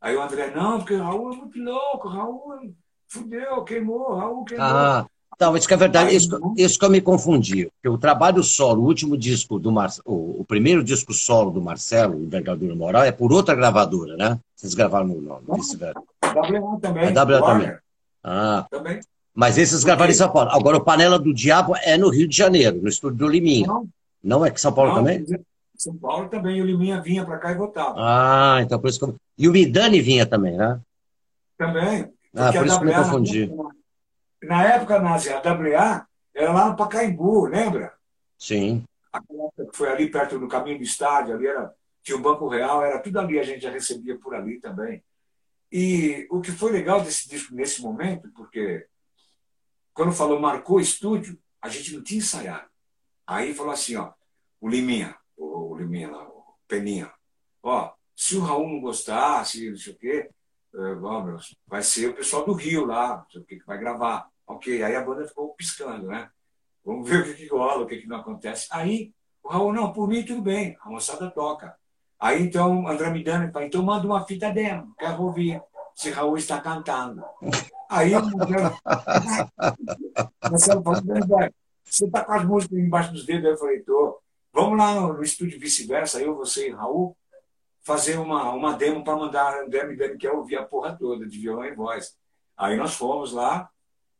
[0.00, 2.74] Aí o André, não, porque o Raul é muito louco, Raul
[3.06, 4.66] fudeu, queimou, Raul queimou.
[4.66, 7.70] Ah, então, isso que é verdade, isso, isso que eu me confundi.
[7.86, 12.74] O trabalho solo, o último disco do Marcelo, o, primeiro disco solo do Marcelo, Envergadura
[12.74, 14.38] Moral, é por outra gravadora, né?
[14.54, 16.00] Vocês gravaram no nome, vice-versa.
[16.22, 17.16] WA também.
[17.16, 17.72] A WA também.
[18.22, 18.66] Ah.
[18.70, 19.00] Também.
[19.34, 20.50] Mas esses gravaram em São Paulo.
[20.50, 23.66] Agora, o Panela do Diabo é no Rio de Janeiro, no estúdio do Liminha.
[23.66, 23.88] Não,
[24.22, 25.24] não é que São Paulo não, também?
[25.80, 27.94] São Paulo também, o Liminha vinha para cá e votava.
[27.96, 29.16] Ah, então por isso que eu...
[29.38, 30.78] E o Midani vinha também, né?
[31.56, 32.12] Também.
[32.36, 33.50] Ah, por isso que me confundi.
[34.42, 37.94] Na época, Nazi, a WA era lá no Pacaembu, lembra?
[38.38, 38.84] Sim.
[39.10, 41.72] Aquela época que foi ali perto do caminho do estádio, ali era,
[42.02, 45.02] tinha o Banco Real, era tudo ali, a gente já recebia por ali também.
[45.72, 48.86] E o que foi legal desse disco nesse momento, porque
[49.94, 52.68] quando falou marcou estúdio, a gente não tinha ensaiado.
[53.26, 54.12] Aí falou assim, ó,
[54.60, 57.10] o Liminha, o, Liminha lá, o Peninha,
[57.62, 60.30] ó, se o Raul não gostar, se não sei o quê,
[60.74, 64.28] uh, vai ser o pessoal do Rio lá, não sei o quê, que vai gravar.
[64.46, 66.28] Ok, aí a banda ficou piscando, né?
[66.84, 68.66] Vamos ver o que, que rola, o que, que não acontece.
[68.70, 69.12] Aí
[69.42, 71.74] o Raul, não, por mim tudo bem, a moçada toca.
[72.18, 75.62] Aí então André Midani fala, então manda uma fita demo, quero ouvir
[75.94, 77.24] se Raul está cantando.
[77.88, 78.12] Aí
[80.50, 81.00] Marcelo falou,
[81.84, 83.50] você está com as músicas embaixo dos dedos?
[83.50, 84.19] Eu falei, tô.
[84.52, 87.16] Vamos lá no, estúdio vice-versa, eu, você e Raul,
[87.82, 91.64] fazer uma, uma demo para mandar André Midani quer ouvir a porra toda, de violão
[91.64, 92.16] e voz.
[92.56, 93.70] Aí nós fomos lá,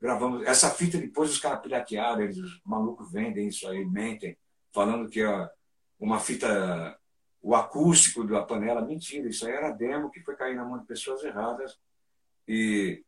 [0.00, 0.46] gravamos.
[0.46, 4.38] Essa fita depois os caras piratearam, eles, os malucos vendem isso aí, mentem,
[4.72, 5.50] falando que é
[5.98, 6.98] uma fita,
[7.42, 8.80] o acústico da panela.
[8.80, 11.76] Mentira, isso aí era demo que foi cair na mão de pessoas erradas.
[12.46, 13.04] E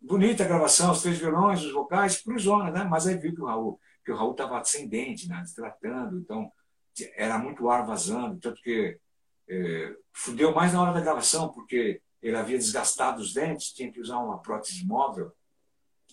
[0.00, 2.84] bonita a gravação, os três violões, os vocais, cruzona, né?
[2.84, 5.40] Mas aí viu que o Raul, que o Raul estava ascendente, né?
[5.40, 6.52] destratando, então
[7.14, 8.98] era muito ar vazando, tanto que
[9.48, 14.00] é, fudeu mais na hora da gravação, porque ele havia desgastado os dentes, tinha que
[14.00, 15.32] usar uma prótese móvel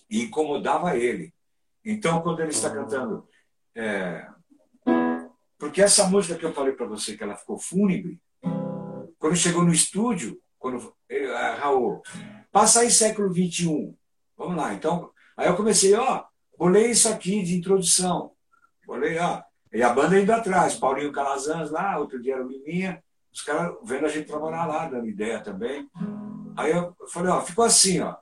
[0.08, 1.32] e incomodava ele.
[1.84, 3.28] Então, quando ele está cantando.
[3.74, 4.26] É,
[5.58, 8.20] porque essa música que eu falei para você, que ela ficou fúnebre,
[9.18, 10.94] quando chegou no estúdio, quando
[11.36, 12.02] ah, Raul,
[12.52, 13.94] passa aí século XXI.
[14.36, 14.74] Vamos lá.
[14.74, 16.24] Então, aí eu comecei, ó,
[16.58, 18.32] bolei isso aqui de introdução.
[18.86, 19.42] Bolei, ó.
[19.74, 23.02] E a banda indo atrás, Paulinho Calazans lá, outro dia era o Miminha,
[23.32, 25.90] os caras vendo a gente trabalhar lá, dando ideia também.
[26.56, 28.14] Aí eu falei, ó, ficou assim, ó.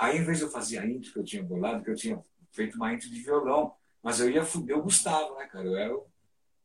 [0.00, 2.18] Aí, em vez de eu fazer a intro que eu tinha bolado, que eu tinha
[2.50, 5.66] feito uma intro de violão, mas eu ia fuder o Gustavo, né, cara?
[5.66, 6.04] Eu era o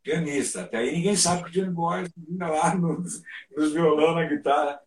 [0.02, 0.62] pianista.
[0.62, 3.22] Até aí ninguém sabe que o Johnny Boy vinha lá nos,
[3.56, 4.80] nos violão, na guitarra.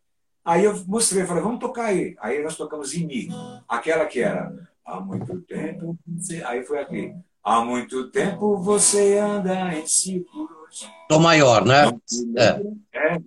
[0.44, 2.16] Aí eu mostrei, falei, vamos tocar aí.
[2.18, 3.28] Aí nós tocamos em Mi,
[3.68, 4.52] aquela que era
[4.84, 5.96] há muito tempo.
[6.44, 7.14] Aí foi aqui.
[7.44, 10.88] Há muito tempo você anda em círculos.
[11.10, 11.92] Tom maior, né?
[12.38, 12.62] É.
[12.94, 13.18] é.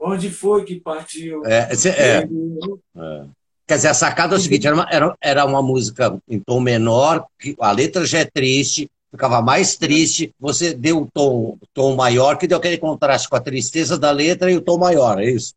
[0.00, 1.46] Onde foi que partiu?
[1.46, 3.26] É, é, é.
[3.64, 6.60] Quer dizer, a sacada é o seguinte: era uma, era, era uma música em tom
[6.60, 7.24] menor,
[7.60, 10.34] a letra já é triste, ficava mais triste.
[10.40, 14.50] Você deu o tom, tom maior, que deu aquele contraste com a tristeza da letra
[14.50, 15.54] e o tom maior, é isso?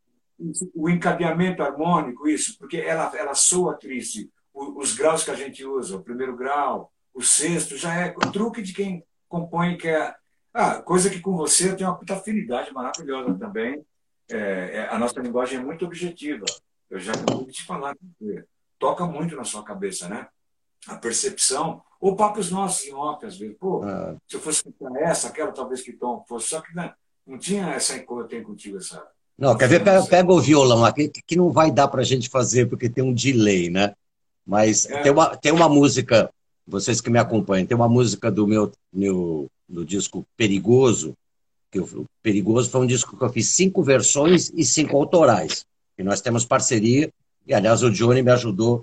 [0.75, 4.29] O encadeamento harmônico, isso, porque ela, ela soa triste.
[4.53, 8.31] O, os graus que a gente usa, o primeiro grau, o sexto, já é o
[8.31, 10.15] truque de quem compõe, que é.
[10.53, 13.83] Ah, coisa que com você tem uma puta afinidade maravilhosa também.
[14.29, 16.45] É, é, a nossa linguagem é muito objetiva.
[16.89, 17.95] Eu já acabei de te falar,
[18.79, 20.27] toca muito na sua cabeça, né?
[20.87, 23.57] A percepção, ou papos nossos em off, às vezes.
[23.57, 24.15] Pô, ah.
[24.27, 24.63] se eu fosse
[24.97, 26.49] essa, aquela, talvez que tom fosse.
[26.49, 26.91] Só que não,
[27.25, 29.03] não tinha essa que eu tenho contigo, essa.
[29.37, 29.83] Não, quer ver?
[29.83, 33.03] Pega, pega o violão aqui, que não vai dar para a gente fazer, porque tem
[33.03, 33.95] um delay, né?
[34.45, 35.01] Mas é.
[35.01, 36.31] tem, uma, tem uma música
[36.67, 41.13] vocês que me acompanham, tem uma música do meu, meu do disco Perigoso,
[41.71, 45.65] que eu, Perigoso foi um disco que eu fiz cinco versões e cinco autorais.
[45.97, 47.09] E nós temos parceria,
[47.45, 48.81] e aliás o Johnny me ajudou,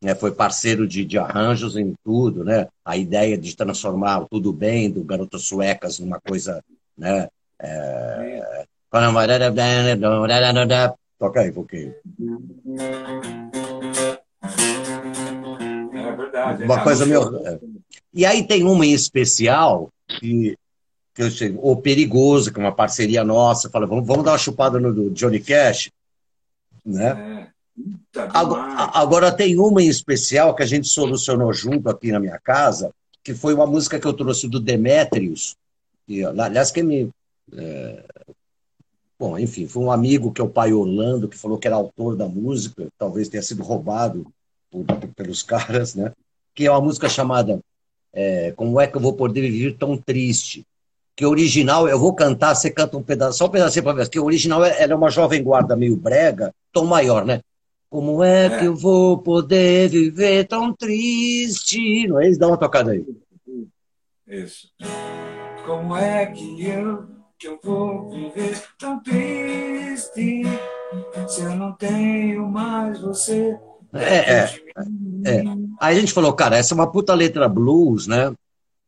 [0.00, 2.68] né, foi parceiro de, de arranjos em tudo, né?
[2.84, 6.62] A ideia de transformar o Tudo Bem do Garotas Suecas numa coisa,
[6.96, 7.28] né?
[7.58, 8.66] É...
[11.18, 11.94] Toca aí, um pouquinho.
[16.42, 16.64] Verdade.
[16.64, 17.22] Uma coisa meio.
[18.12, 20.56] E aí tem uma em especial que,
[21.14, 24.38] que eu sei, o Perigoso, que é uma parceria nossa, fala, vamos, vamos dar uma
[24.38, 25.90] chupada no Johnny Cash,
[26.84, 27.50] né?
[27.50, 27.54] É.
[28.32, 28.62] Agora,
[28.94, 33.34] agora, tem uma em especial que a gente solucionou junto aqui na minha casa, que
[33.34, 35.56] foi uma música que eu trouxe do Demetrius,
[36.06, 37.10] que, aliás, que me.
[37.52, 38.04] É...
[39.18, 42.14] Bom, enfim, foi um amigo que é o pai Orlando, que falou que era autor
[42.14, 44.26] da música, talvez tenha sido roubado
[44.70, 44.84] por,
[45.16, 46.12] pelos caras, né?
[46.54, 47.60] Que é uma música chamada
[48.12, 50.64] é, Como é que eu vou poder viver tão triste?
[51.16, 54.18] Que original, eu vou cantar, você canta um pedaço, só um pedacinho para ver, que
[54.18, 57.40] o original é, é uma jovem guarda meio brega, tom maior, né?
[57.88, 62.08] Como é, é, que eu vou poder viver tão triste?
[62.08, 62.40] Não é isso?
[62.40, 63.04] Dá uma tocada aí.
[64.26, 64.68] Isso.
[65.64, 67.06] Como é que eu,
[67.38, 70.42] que eu vou viver tão triste
[71.28, 73.56] se eu não tenho mais você?
[73.94, 74.60] É, é,
[75.24, 75.44] é.
[75.80, 78.32] Aí a gente falou, cara, essa é uma puta letra blues, né?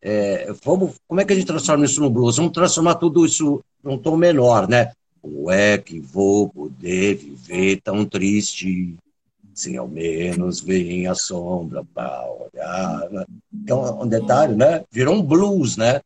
[0.03, 2.37] É, vamos, como é que a gente transforma isso no blues?
[2.37, 4.93] Vamos transformar tudo isso num tom menor, né?
[5.23, 8.95] Como é que vou poder viver tão triste
[9.55, 13.27] sem ao menos ver a sombra para olhar?
[13.53, 14.85] Então, um detalhe, né?
[14.91, 16.01] Virou um blues, né?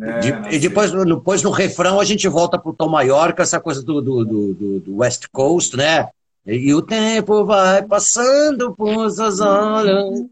[0.00, 3.42] É, de, e depois, depois no refrão a gente volta para o tom maior, com
[3.42, 6.08] essa coisa do, do, do, do West Coast, né?
[6.44, 10.26] E o tempo vai passando por suas olhos.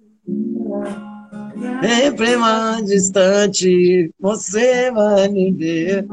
[1.80, 6.06] Sempre mais distante, você vai me ver.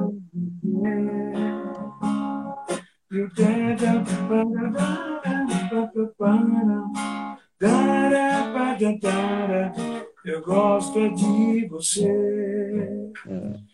[10.26, 13.12] Eu gosto de você.
[13.28, 13.67] É.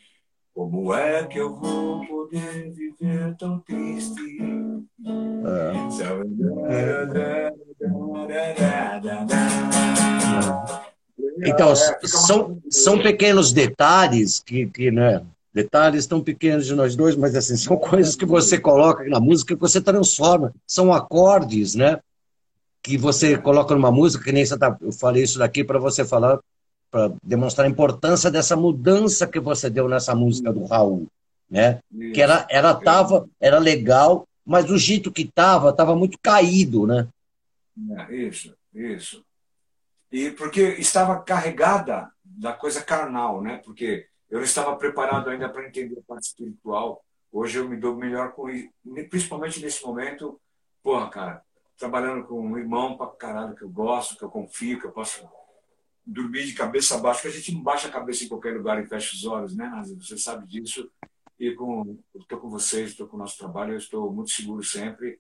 [0.54, 4.22] Como é que eu vou poder viver tão triste?
[5.46, 5.74] É.
[11.46, 17.16] Então, é, são, são pequenos detalhes que, que né, detalhes tão pequenos de nós dois,
[17.16, 20.54] mas assim, são coisas que você coloca na música que você transforma.
[20.68, 22.00] São acordes, né?
[22.84, 26.06] Que você coloca numa música, que nem você tá, eu falei isso daqui para você
[26.06, 26.40] falar
[26.94, 31.08] para demonstrar a importância dessa mudança que você deu nessa música do Raul,
[31.50, 31.80] né?
[31.92, 32.14] Isso.
[32.14, 37.08] Que ela ela tava era legal, mas o jeito que tava tava muito caído, né?
[37.98, 39.26] É, isso, isso.
[40.12, 43.60] E porque estava carregada da coisa carnal, né?
[43.66, 47.04] Porque eu não estava preparado ainda para entender a parte espiritual.
[47.32, 48.70] Hoje eu me dou melhor com isso,
[49.10, 50.40] principalmente nesse momento.
[50.84, 51.42] Porra, cara,
[51.76, 55.28] trabalhando com um irmão pra caralho que eu gosto, que eu confio, que eu posso
[56.06, 58.88] dormir de cabeça baixa, porque a gente não baixa a cabeça em qualquer lugar e
[58.88, 59.96] fecha os olhos, né, Nazi?
[59.96, 60.90] Você sabe disso.
[61.40, 65.20] E com, estou com vocês, estou com o nosso trabalho, eu estou muito seguro sempre.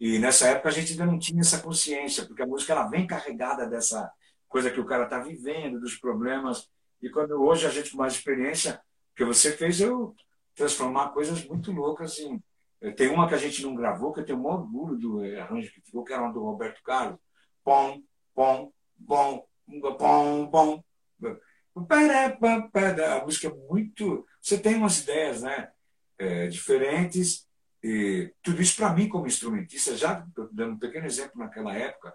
[0.00, 3.06] E nessa época a gente ainda não tinha essa consciência, porque a música ela vem
[3.06, 4.10] carregada dessa
[4.48, 6.68] coisa que o cara está vivendo, dos problemas.
[7.00, 8.80] E quando hoje a gente com mais experiência,
[9.14, 10.14] que você fez eu
[10.54, 12.42] transformar coisas muito loucas em.
[12.96, 15.80] Tem uma que a gente não gravou, que eu tenho um orgulho do arranjo que
[15.80, 17.18] ficou, que era uma do Roberto Carlos.
[17.64, 18.02] Pom,
[18.34, 20.84] pom, bom, bom, bom.
[23.20, 24.26] A música é muito.
[24.40, 25.70] Você tem umas ideias né?
[26.16, 27.48] É, diferentes,
[27.82, 32.14] E tudo isso para mim, como instrumentista, já dando um pequeno exemplo naquela época,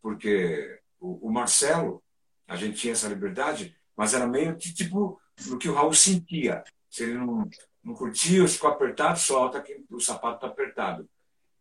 [0.00, 2.02] porque o, o Marcelo,
[2.48, 6.64] a gente tinha essa liberdade, mas era meio que tipo do que o Raul sentia.
[6.88, 7.48] Se ele não,
[7.82, 11.08] não curtia, ficou apertado, solta que o sapato está apertado.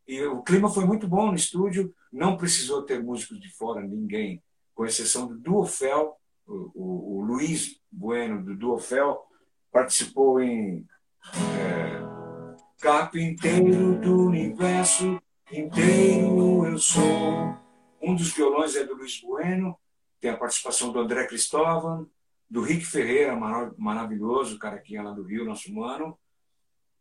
[0.07, 4.41] E o clima foi muito bom no estúdio, não precisou ter músicos de fora, ninguém,
[4.73, 6.15] com exceção do Duofel,
[6.45, 9.23] o, o, o Luiz Bueno do Duofel,
[9.71, 10.85] participou em
[11.59, 12.03] é,
[12.79, 15.21] Carpinteiro do universo
[15.51, 17.55] inteiro eu sou.
[18.01, 19.77] Um dos violões é do Luiz Bueno,
[20.19, 22.09] tem a participação do André Cristóvão,
[22.49, 23.35] do Rick Ferreira,
[23.77, 26.17] maravilhoso, cara que é lá do Rio, nosso mano.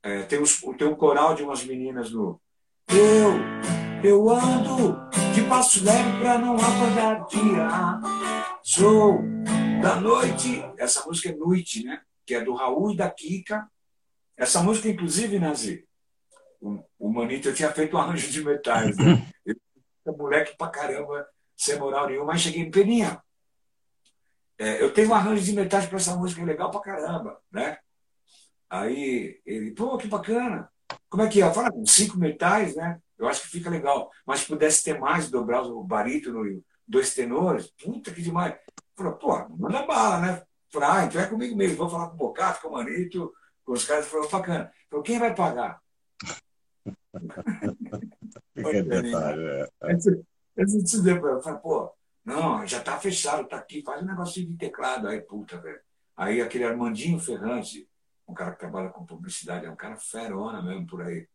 [0.02, 0.40] É, tem,
[0.76, 2.40] tem um coral de umas meninas do
[2.88, 7.68] Eu, eu ando de passo leve para não apagar dia.
[8.62, 9.22] Sou
[9.80, 12.02] da noite, essa música é Noite, né?
[12.26, 13.66] Que é do Raul e da Kika.
[14.36, 15.88] Essa música, inclusive, Nazi,
[16.60, 18.96] o, o Manito tinha feito um arranjo de metais.
[18.98, 19.26] Né?
[20.04, 21.26] Eu, moleque pra caramba,
[21.56, 23.22] sem moral nenhuma, mas cheguei em Peninha.
[24.58, 27.78] É, eu tenho um arranjo de metais para essa música, é legal pra caramba, né?
[28.68, 30.68] Aí ele, pô, que bacana.
[31.08, 31.52] Como é que é?
[31.52, 33.00] Fala com cinco metais, né?
[33.22, 34.10] Eu acho que fica legal.
[34.26, 38.54] Mas se pudesse ter mais, dobrar o barítono e dois tenores, puta que demais.
[38.96, 40.42] Falou, pô, manda bala, né?
[40.70, 43.32] Falei, ah, então é comigo mesmo, vou falar com o Bocato, com o Manito,
[43.64, 44.06] com os caras.
[44.06, 44.72] Falou, bacana.
[44.90, 45.80] Falou, quem vai pagar?
[48.54, 49.68] que detalhe, é.
[50.56, 51.92] Eu falei, pô,
[52.24, 55.08] não, já tá fechado, tá aqui, faz um negocinho de teclado.
[55.08, 55.80] Aí, puta, velho.
[56.16, 57.88] Aí aquele Armandinho Ferrante,
[58.26, 61.26] um cara que trabalha com publicidade, é um cara ferona mesmo por aí.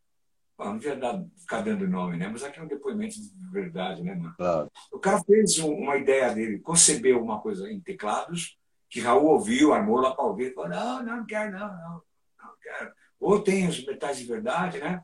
[0.58, 2.28] Não devia dar, ficar dando nome, né?
[2.28, 4.34] Mas aqui é um depoimento de verdade, né, mano?
[4.38, 4.72] Claro.
[4.92, 8.58] O cara fez uma ideia dele, concebeu uma coisa em teclados,
[8.90, 12.02] que Raul ouviu, armou lá para ouvir, falou, não, não, não quero, não, não,
[12.44, 12.92] não quero.
[13.20, 15.02] Ou tem os metais de verdade, né?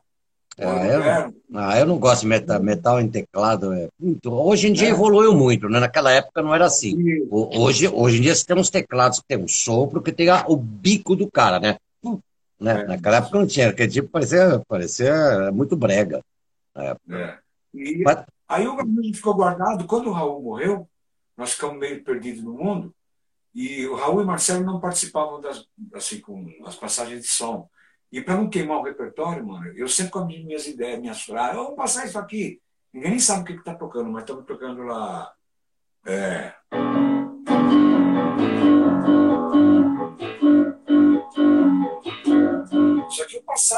[0.56, 3.72] Ah, eu, ah, eu não gosto de metal, metal em teclado.
[3.72, 4.90] É muito, hoje em dia é.
[4.92, 5.80] evoluiu muito, né?
[5.80, 6.96] Naquela época não era assim.
[7.28, 10.56] Hoje, hoje em dia você tem uns teclados que tem um sopro, que tem o
[10.56, 11.76] bico do cara, né?
[12.60, 12.82] Né?
[12.82, 12.86] É.
[12.86, 16.22] Naquela época não tinha, aquele tipo parecia, parecia muito brega.
[16.76, 17.38] É.
[17.72, 18.24] E, Mas...
[18.48, 19.86] Aí o Gabriel ficou guardado.
[19.86, 20.88] Quando o Raul morreu,
[21.36, 22.94] nós ficamos meio perdidos no mundo.
[23.54, 27.68] E o Raul e Marcelo não participavam das, assim, com as passagens de som.
[28.10, 31.56] E para não queimar o repertório, mano, eu sempre com as minhas ideias, minhas frases,
[31.56, 32.60] vamos passar isso aqui.
[32.92, 35.32] Ninguém nem sabe o que está tocando, mas estamos tocando lá.
[36.06, 36.52] É...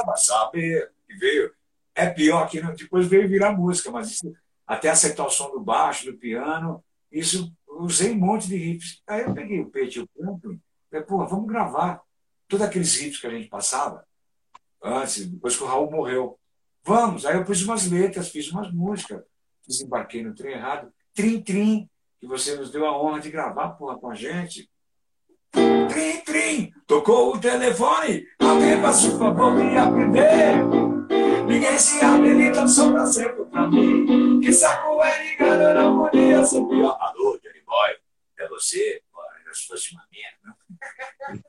[0.00, 0.90] aqui eu passava, sabe?
[1.08, 1.52] E veio.
[1.94, 4.32] É pior que depois veio virar música, mas isso,
[4.66, 9.02] até acertar o som do baixo, do piano, isso usei um monte de riffs.
[9.06, 12.02] Aí eu peguei o Pete e o Franklin, falei, pô, vamos gravar
[12.46, 14.06] todos aqueles riffs que a gente passava
[14.82, 16.38] antes, depois que o Raul morreu.
[16.84, 19.24] Vamos, aí eu pus umas letras, fiz umas músicas,
[19.66, 20.92] desembarquei no trem errado.
[21.14, 21.88] Trim, trim,
[22.20, 24.70] que você nos deu a honra de gravar porra, com a gente.
[25.88, 30.62] Trim, trim, tocou o telefone, alguém faça o favor me aprender.
[31.46, 34.40] Ninguém se habilita só pra sempre pra mim.
[34.40, 36.98] Que saco é ligado, não podia ser pior.
[37.00, 37.96] Alô, Johnny Boy,
[38.38, 39.00] é você?
[39.10, 39.20] Pô,
[39.54, 41.42] se fosse uma merda.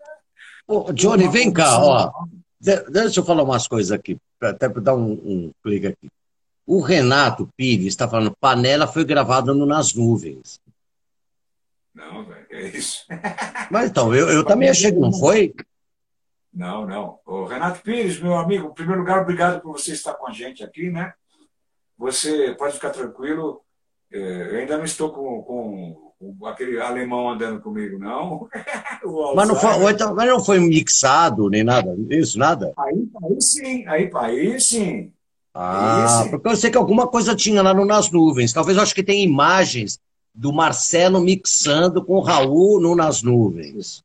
[0.65, 2.11] Ô, Johnny, vem cá, ó.
[2.59, 6.09] Deixa eu falar umas coisas aqui, até para dar um, um clique aqui.
[6.65, 10.59] O Renato Pires está falando, Panela foi gravada no Nas Nuvens.
[11.97, 13.05] Não, velho, é isso.
[13.71, 15.51] Mas então, eu, eu também achei que não foi.
[16.53, 17.19] Não, não.
[17.25, 20.63] O Renato Pires, meu amigo, em primeiro lugar, obrigado por você estar com a gente
[20.63, 21.11] aqui, né?
[21.97, 23.61] Você pode ficar tranquilo.
[24.13, 28.47] É, eu ainda não estou com, com aquele alemão andando comigo, não.
[29.35, 32.73] mas, não foi, então, mas não foi mixado nem nada, isso, nada?
[32.77, 35.11] Aí, aí sim, aí, aí sim.
[35.51, 36.29] Ah, aí sim.
[36.29, 38.53] porque eu sei que alguma coisa tinha lá no Nas Nuvens.
[38.53, 39.99] Talvez eu acho que tem imagens
[40.37, 44.03] do Marcelo mixando com o Raul no Nas Nuvens.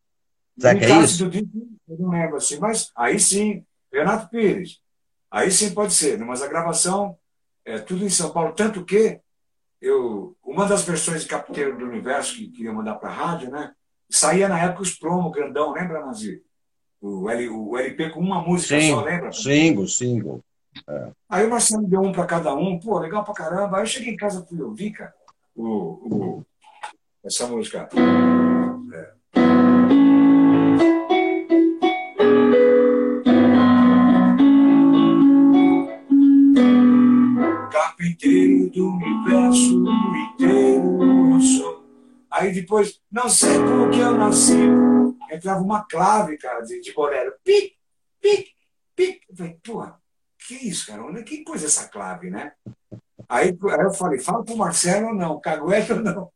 [0.58, 1.28] Será que é isso?
[1.28, 3.62] Do, eu não lembro assim, mas aí sim,
[3.92, 4.80] Renato Pires.
[5.30, 6.24] Aí sim pode ser, né?
[6.24, 7.18] mas a gravação
[7.66, 8.54] é tudo em São Paulo.
[8.54, 9.20] Tanto que
[9.80, 13.72] eu, uma das versões de Capiteiro do Universo que queria mandar para a rádio, né?
[14.10, 16.42] Saía na época os promo grandão, lembra, Nazir?
[17.00, 19.32] O, L, o LP com uma música sim, só, lembra?
[19.32, 20.44] Single, single.
[20.88, 21.10] É.
[21.28, 23.76] Aí o Marcelo deu um para cada um, pô, legal pra caramba.
[23.76, 25.12] Aí eu cheguei em casa e fui ouvir, cara,
[25.54, 26.46] o, o,
[27.24, 27.88] essa música.
[27.94, 29.22] É.
[38.22, 39.84] inteiro do universo
[40.36, 41.84] inteiro eu sou.
[42.30, 44.56] Aí depois, não sei como que eu nasci,
[45.30, 47.34] entrava uma clave, cara, de, de bolero.
[47.44, 47.74] Pic,
[48.20, 48.48] pic,
[48.94, 49.22] pic.
[49.28, 50.00] Eu falei, porra,
[50.46, 51.04] que é isso, cara?
[51.04, 52.52] Onde quem pôs essa clave, né?
[53.32, 56.30] Aí, aí eu falei, fala para o Marcelo ou não, caguete ou não.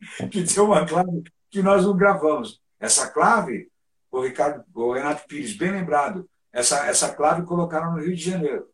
[0.30, 2.60] Que tem uma clave que nós não gravamos.
[2.78, 3.68] Essa clave,
[4.08, 8.68] o Ricardo, o Renato Pires, bem lembrado, essa, essa clave colocaram no Rio de Janeiro.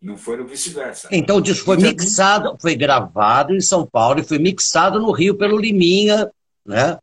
[0.00, 1.08] Não foi no vice-versa.
[1.12, 5.36] Então o disco foi mixado, foi gravado em São Paulo e foi mixado no Rio
[5.36, 6.30] pelo Liminha,
[6.64, 6.98] né?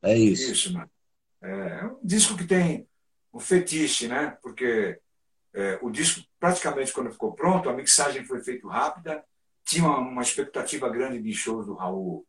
[0.00, 0.50] É isso.
[0.50, 0.90] Isso, mano.
[1.42, 2.88] É um disco que tem
[3.34, 4.34] um fetiche, né?
[4.42, 4.98] Porque
[5.52, 9.24] é, o disco, praticamente, quando ficou pronto, a mixagem foi feita rápida,
[9.64, 12.26] tinha uma, uma expectativa grande de shows do Raul,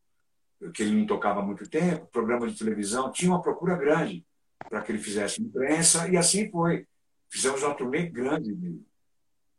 [0.72, 4.24] que ele não tocava há muito tempo, programa de televisão, tinha uma procura grande
[4.70, 6.86] para que ele fizesse imprensa, e assim foi.
[7.28, 8.80] Fizemos uma turnê grande, de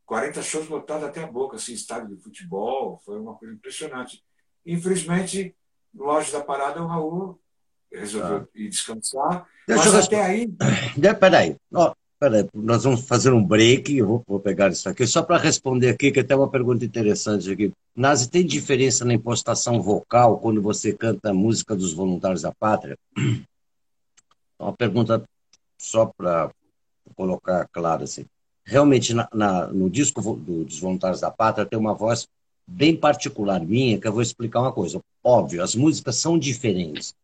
[0.07, 4.23] 40 shows lotados até a boca, assim, estádio de futebol, foi uma coisa impressionante.
[4.65, 5.53] Infelizmente,
[5.93, 7.41] no auge da parada, o Raul
[7.93, 8.49] resolveu ah.
[8.55, 9.49] ir descansar.
[9.67, 10.49] Deixa mas até aí.
[11.19, 11.57] Peraí.
[11.73, 13.97] Oh, peraí, nós vamos fazer um break.
[13.97, 17.51] Eu vou, vou pegar isso aqui só para responder aqui, que tem uma pergunta interessante
[17.51, 17.73] aqui.
[17.95, 22.97] Nazi, tem diferença na impostação vocal quando você canta a música dos voluntários da pátria?
[24.59, 25.23] Uma pergunta
[25.77, 26.51] só para
[27.17, 28.25] colocar claro assim.
[28.65, 32.27] Realmente, na, na, no disco do, dos Voluntários da Pátria tem uma voz
[32.67, 35.01] bem particular minha, que eu vou explicar uma coisa.
[35.23, 37.15] Óbvio, as músicas são diferentes.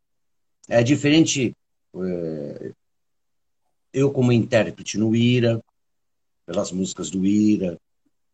[0.69, 1.55] É diferente
[1.97, 2.73] é,
[3.93, 5.61] eu como intérprete no Ira,
[6.47, 7.79] pelas músicas do Ira,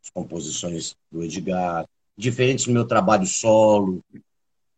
[0.02, 1.86] as composições do Edgar,
[2.16, 4.00] diferente no meu trabalho solo,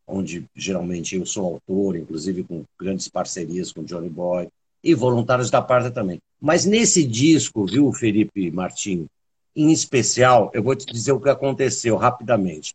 [0.07, 4.49] onde geralmente eu sou autor, inclusive com grandes parcerias com Johnny Boy,
[4.83, 6.19] e voluntários da parte também.
[6.41, 9.07] Mas nesse disco, viu, Felipe Martins,
[9.55, 12.75] em especial, eu vou te dizer o que aconteceu rapidamente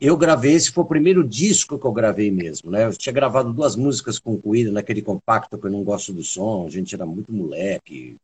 [0.00, 2.84] eu gravei, esse foi o primeiro disco que eu gravei mesmo, né?
[2.84, 4.40] Eu tinha gravado duas músicas com
[4.72, 8.16] naquele compacto que eu não gosto do som, a gente era muito moleque.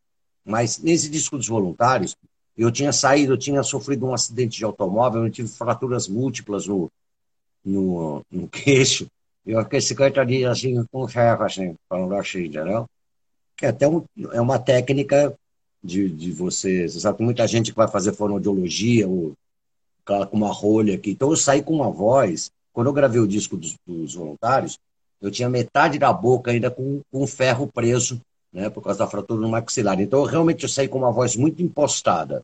[0.45, 2.15] Mas nesse disco dos voluntários,
[2.57, 6.91] eu tinha saído, eu tinha sofrido um acidente de automóvel, eu tive fraturas múltiplas no,
[7.65, 9.07] no, no queixo.
[9.45, 12.85] Eu fiquei 50 dias assim, com ferro, assim, falando assim, entendeu?
[13.57, 15.35] Que é até um, é uma técnica
[15.83, 19.33] de, de você, você sabe, muita gente que vai fazer fonoaudiologia ou
[20.05, 21.11] com uma rolha aqui.
[21.11, 22.51] Então eu saí com uma voz.
[22.71, 24.79] Quando eu gravei o disco dos, dos voluntários,
[25.21, 28.19] eu tinha metade da boca ainda com, com ferro preso,
[28.51, 29.99] né, por causa da fratura no maxilar.
[30.01, 32.43] Então eu, realmente eu saí com uma voz muito impostada.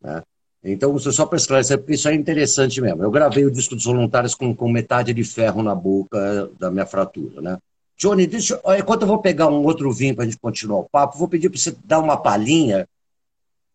[0.00, 0.22] Né?
[0.64, 3.02] Então, só para esclarecer, porque isso é interessante mesmo.
[3.02, 6.86] Eu gravei o disco dos voluntários com, com metade de ferro na boca da minha
[6.86, 7.58] fratura, né?
[7.96, 11.16] Johnny, deixa, enquanto eu vou pegar um outro vinho para a gente continuar o papo,
[11.16, 12.86] vou pedir para você dar uma palhinha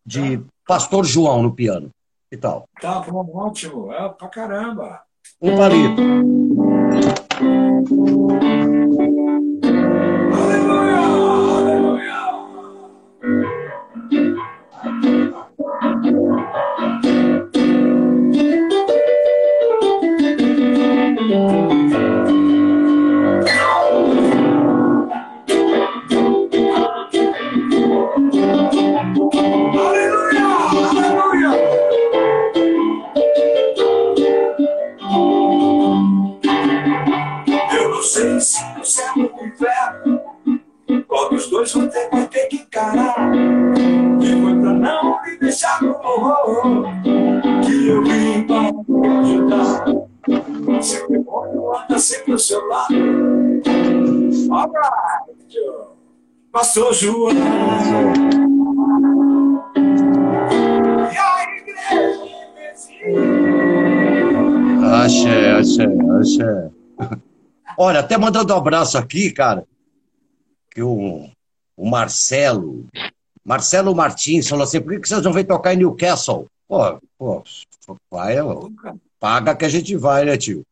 [0.06, 1.90] de Pastor João no piano
[2.32, 2.66] e tal.
[2.80, 3.92] Tá bom, ótimo.
[3.92, 5.02] É pra caramba.
[5.40, 6.02] Um palito.
[56.72, 57.32] Pastor João.
[61.12, 62.32] E a igreja
[65.04, 65.84] Axé, axé,
[66.18, 66.70] axé.
[67.76, 69.66] Olha, até mandando um abraço aqui, cara,
[70.70, 71.28] que o
[71.76, 72.86] o Marcelo,
[73.44, 76.46] Marcelo Martins falou assim, por que vocês não vêm tocar em Newcastle?
[76.66, 77.42] Pô, pô,
[78.10, 78.36] vai,
[79.20, 80.62] paga que a gente vai, né, tio?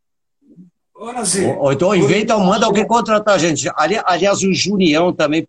[0.95, 1.13] Ou,
[1.59, 3.71] ou então inventa ou manda alguém contratar a gente.
[3.77, 5.45] Ali, aliás, o Junião também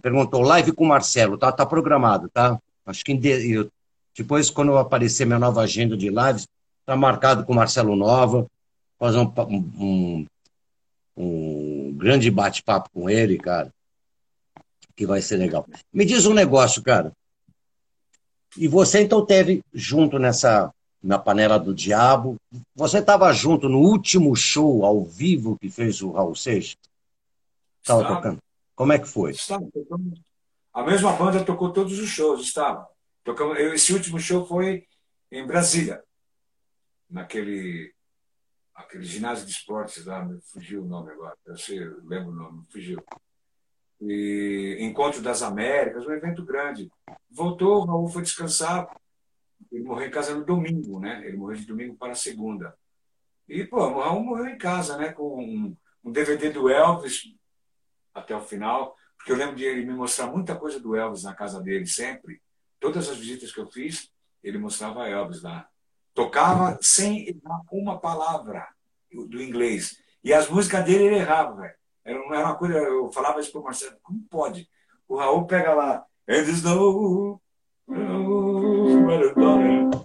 [0.00, 2.58] perguntou, live com o Marcelo, tá, tá programado, tá?
[2.86, 3.70] Acho que eu,
[4.16, 6.46] depois, quando aparecer minha nova agenda de lives,
[6.86, 8.46] tá marcado com o Marcelo Nova,
[8.98, 9.32] fazer um,
[9.78, 10.26] um,
[11.16, 13.72] um grande bate-papo com ele, cara
[14.96, 15.66] que vai ser legal.
[15.92, 17.12] Me diz um negócio, cara.
[18.56, 20.72] E você então teve junto nessa
[21.02, 22.36] na panela do diabo.
[22.74, 26.76] Você estava junto no último show ao vivo que fez o Raul Seixas?
[27.82, 28.38] Estava tocando.
[28.74, 29.30] Como é que foi?
[29.30, 29.64] Estava.
[30.72, 32.88] A mesma banda tocou todos os shows, estava.
[33.72, 34.86] Esse último show foi
[35.30, 36.02] em Brasília,
[37.08, 37.94] naquele
[38.74, 42.64] aquele ginásio de esportes lá, fugiu o nome agora, eu sei, eu lembro o nome,
[42.70, 43.02] fugiu.
[44.00, 46.90] e Encontro das Américas, um evento grande.
[47.30, 48.88] Voltou, o Raul foi descansar.
[49.70, 51.22] Ele morreu em casa no domingo, né?
[51.24, 52.76] Ele morreu de domingo para segunda.
[53.48, 55.12] E, pô, o Raul morreu em casa, né?
[55.12, 57.32] Com um, um DVD do Elvis
[58.14, 61.34] até o final, porque eu lembro de ele me mostrar muita coisa do Elvis na
[61.34, 62.40] casa dele sempre.
[62.78, 64.10] Todas as visitas que eu fiz,
[64.42, 65.66] ele mostrava Elvis lá.
[66.12, 67.40] Tocava sem
[67.72, 68.68] uma palavra
[69.10, 69.98] do inglês.
[70.22, 71.74] E as músicas dele ele errava, velho.
[72.04, 74.68] Era uma coisa, eu falava isso para o Marcelo, como pode?
[75.08, 77.40] O Raul pega lá, and snow,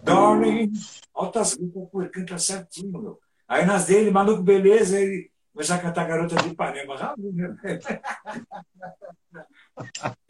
[0.04, 0.72] darling,
[1.14, 3.20] altas ele canta certinho, meu.
[3.48, 5.30] Aí nas dele, maluco, beleza, ele
[5.70, 6.96] a cantar Garota de Ipanema.
[7.34, 7.80] Né?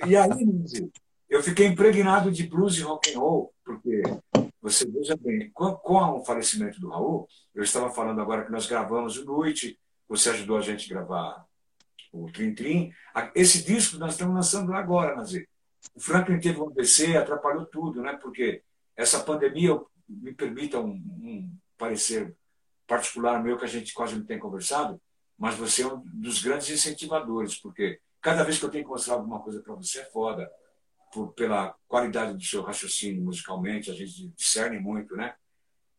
[0.07, 0.89] e aí,
[1.29, 4.01] eu fiquei impregnado de blues e rock and roll, porque
[4.61, 8.65] você veja bem, com, com o falecimento do Raul, eu estava falando agora que nós
[8.65, 11.45] gravamos o Noite, você ajudou a gente a gravar
[12.11, 12.91] o Trim Trim.
[13.35, 15.47] Esse disco nós estamos lançando agora, Nazir.
[15.93, 18.17] O Franklin teve um AVC, atrapalhou tudo, né?
[18.21, 18.63] porque
[18.95, 22.35] essa pandemia, me permita um, um parecer
[22.87, 24.99] particular meu que a gente quase não tem conversado,
[25.39, 29.15] mas você é um dos grandes incentivadores, porque cada vez que eu tenho que mostrar
[29.15, 30.51] alguma coisa para você é foda,
[31.13, 35.33] por, pela qualidade do seu raciocínio musicalmente, a gente discerne muito, né?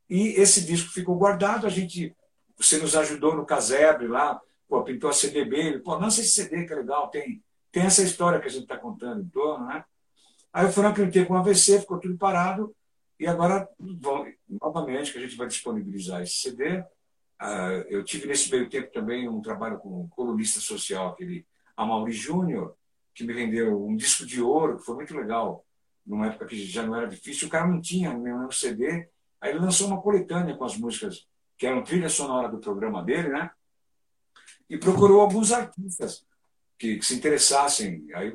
[0.09, 2.15] E esse disco ficou guardado, a gente,
[2.57, 6.73] você nos ajudou no casebre lá, pô, pintou a CDB, pô, lança esse CD que
[6.73, 9.85] é legal, tem, tem essa história que a gente está contando em torno, né?
[10.53, 12.75] Aí o Franklin teve um AVC, ficou tudo parado,
[13.19, 16.83] e agora, bom, novamente, que a gente vai disponibilizar esse CD.
[17.41, 22.13] Uh, eu tive nesse meio tempo também um trabalho com um colunista social, aquele Amaury
[22.13, 22.77] Júnior,
[23.15, 25.65] que me vendeu um disco de ouro, que foi muito legal,
[26.07, 27.49] numa época que já não era difícil.
[27.49, 29.09] O cara não tinha nenhum CD,
[29.41, 31.27] aí ele lançou uma coletânea com as músicas
[31.57, 33.51] que eram trilha sonora do programa dele, né?
[34.71, 36.25] e procurou alguns artistas
[36.79, 38.07] que, que se interessassem.
[38.15, 38.33] Aí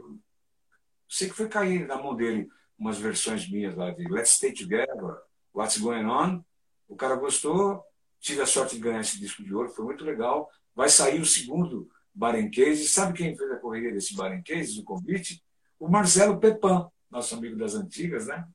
[1.08, 5.18] sei que foi cair na mão dele umas versões minhas lá de Let's Stay Together,
[5.53, 6.43] What's Going On.
[6.89, 7.82] O cara gostou,
[8.20, 10.49] tive a sorte de ganhar esse disco de ouro, foi muito legal.
[10.76, 12.91] Vai sair o segundo Barenquês.
[12.91, 15.43] Sabe quem fez a correria desse Barenquês, o convite?
[15.80, 18.47] O Marcelo Pepan, nosso amigo das antigas, né?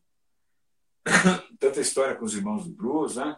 [1.58, 3.36] Tanta história com os irmãos do blues, né?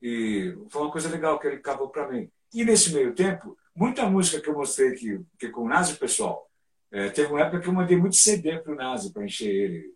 [0.00, 2.30] E foi uma coisa legal que ele acabou para mim.
[2.52, 6.46] E nesse meio tempo, Muita música que eu mostrei aqui, que com o Nazi, pessoal,
[6.90, 9.94] é, teve uma época que eu mandei muito CD para o Nazi, para encher ele.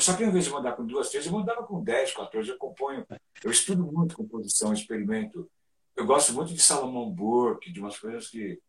[0.00, 2.50] Só que, ao invés de mandar com duas, três, eu mandava com 10, 14.
[2.50, 3.06] Eu componho,
[3.42, 5.50] eu estudo muito composição, experimento.
[5.96, 8.60] Eu gosto muito de Salomão Burke, de umas coisas que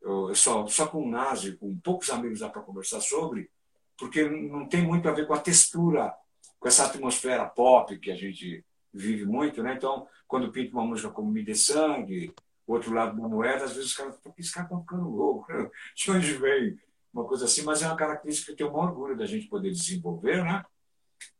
[0.00, 3.50] eu, só, só com o Nazi, com poucos amigos dá para conversar sobre,
[3.98, 6.14] porque não tem muito a ver com a textura,
[6.58, 9.74] com essa atmosfera pop que a gente vive muito, né?
[9.74, 12.32] Então, quando pinto uma música como Me Dê Sangue,
[12.66, 15.46] o outro lado da moeda, às vezes os caras falam, esse cara está ficando louco,
[15.94, 16.78] de onde vem?
[17.12, 20.44] Uma coisa assim, mas é uma característica que eu um orgulho da gente poder desenvolver,
[20.44, 20.64] né?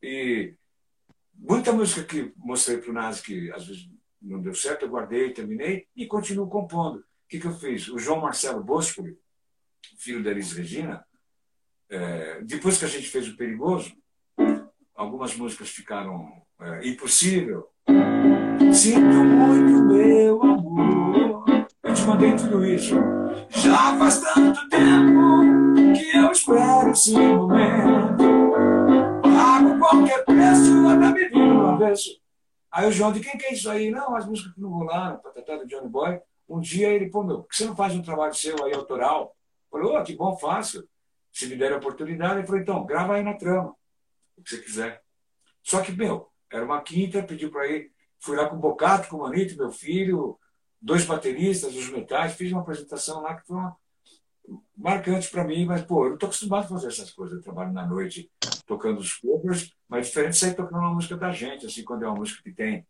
[0.03, 0.55] E
[1.35, 3.89] muita música que mostrei para o Nazi que às vezes
[4.21, 6.99] não deu certo, eu guardei, terminei e continuo compondo.
[6.99, 7.89] O que, que eu fiz?
[7.89, 9.17] O João Marcelo Boscoli,
[9.97, 11.05] filho da Elis Regina,
[11.89, 13.93] é, depois que a gente fez o Perigoso,
[14.95, 17.69] algumas músicas ficaram é, impossível.
[18.73, 21.45] Sinto muito, meu amor.
[21.83, 22.95] Eu te mandei tudo isso.
[23.49, 28.25] Já faz tanto tempo que eu espero esse momento.
[29.23, 32.21] Pago qualquer preço até me vir no avesso.
[32.71, 33.91] Aí o João, de quem que é isso aí?
[33.91, 36.21] Não, as músicas que não rolaram, patatá do Johnny Boy.
[36.49, 39.37] Um dia ele, pô, meu, por que você não faz um trabalho seu aí autoral?
[39.71, 40.89] Falou, oh, que bom, fácil.
[41.33, 43.75] Se me der a oportunidade, ele falou, então, grava aí na trama,
[44.37, 45.03] o que você quiser.
[45.63, 49.17] Só que, meu, era uma quinta, pediu para ir Fui lá com o Bocato, com
[49.17, 50.39] o Manito, meu filho,
[50.81, 53.77] dois bateristas, os metais, fiz uma apresentação lá que foi uma,
[54.77, 57.37] marcante para mim, mas, pô, eu estou acostumado a fazer essas coisas.
[57.37, 58.31] Eu trabalho na noite
[58.67, 62.09] tocando os covers, mas é diferente sair tocando uma música da gente, assim, quando é
[62.09, 62.87] uma música que tem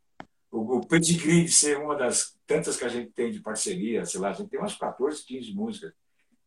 [0.50, 4.30] o, pedigree de ser uma das tantas que a gente tem de parceria, sei lá,
[4.30, 5.92] a gente tem umas 14, 15 músicas.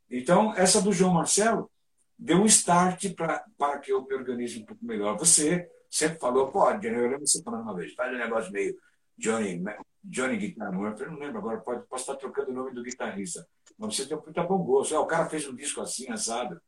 [0.09, 1.69] Então, essa do João Marcelo
[2.17, 5.17] deu um start para que eu me organize um pouco melhor.
[5.17, 8.75] Você sempre falou, pô, eu lembro você falando uma vez, faz um negócio meio
[9.17, 9.63] Johnny,
[10.03, 13.47] Johnny Guitar Eu não lembro agora, pode, posso estar trocando o nome do guitarrista.
[13.77, 14.93] Mas você tem um puta bom gosto.
[14.93, 16.61] É, o cara fez um disco assim, assado.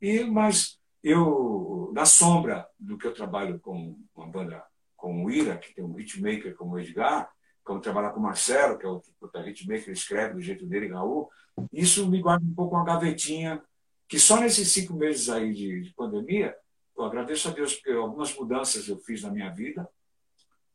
[0.00, 4.62] E, mas eu, na sombra do que eu trabalho com uma banda
[4.96, 7.30] como o Ira, que tem um hitmaker como o Edgar,
[7.62, 11.30] como trabalhar com o Marcelo, que é o puta hitmaker, escreve do jeito dele, Raul,
[11.72, 13.62] isso me guarda um pouco uma gavetinha
[14.08, 16.56] que só nesses cinco meses aí de, de pandemia
[16.96, 19.88] eu agradeço a Deus porque algumas mudanças eu fiz na minha vida,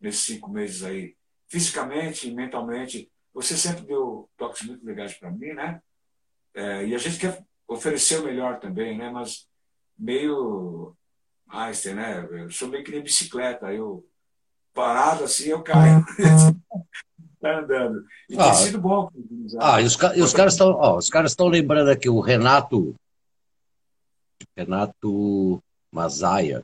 [0.02, 1.16] nesses cinco meses aí,
[1.47, 3.10] fisicamente e mentalmente.
[3.34, 5.82] Você sempre deu toques muito legais para mim, né?
[6.54, 9.10] É, e a gente quer oferecer o melhor também, né?
[9.10, 9.47] Mas
[9.97, 10.95] meio
[11.47, 12.28] Einstein, né?
[12.30, 14.06] Eu sou meio que nem bicicleta, eu
[14.74, 16.04] parado assim, eu caio.
[17.41, 18.06] tá andando.
[18.30, 19.10] E ah, tem sido bom.
[19.60, 22.95] Ah, e os, e os caras estão, ó, os caras estão lembrando aqui o Renato
[24.56, 26.62] Renato Mazaia,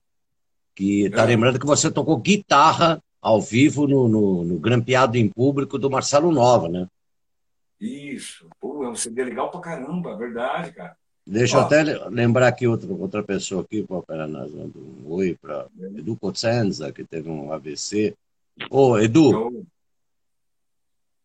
[0.76, 1.26] que está é.
[1.26, 6.32] lembrando que você tocou guitarra ao vivo no, no, no Grampeado em Público do Marcelo
[6.32, 6.88] Nova, né?
[7.80, 8.48] Isso.
[8.60, 10.96] Pô, é um CD legal pra caramba, verdade, cara.
[11.26, 15.38] Deixa Ó, eu até lembrar aqui outra, outra pessoa aqui, para nós dando um oi
[15.42, 15.86] para é.
[16.00, 18.16] Edu Cosenza, que teve um AVC.
[18.70, 19.66] Ô, Edu,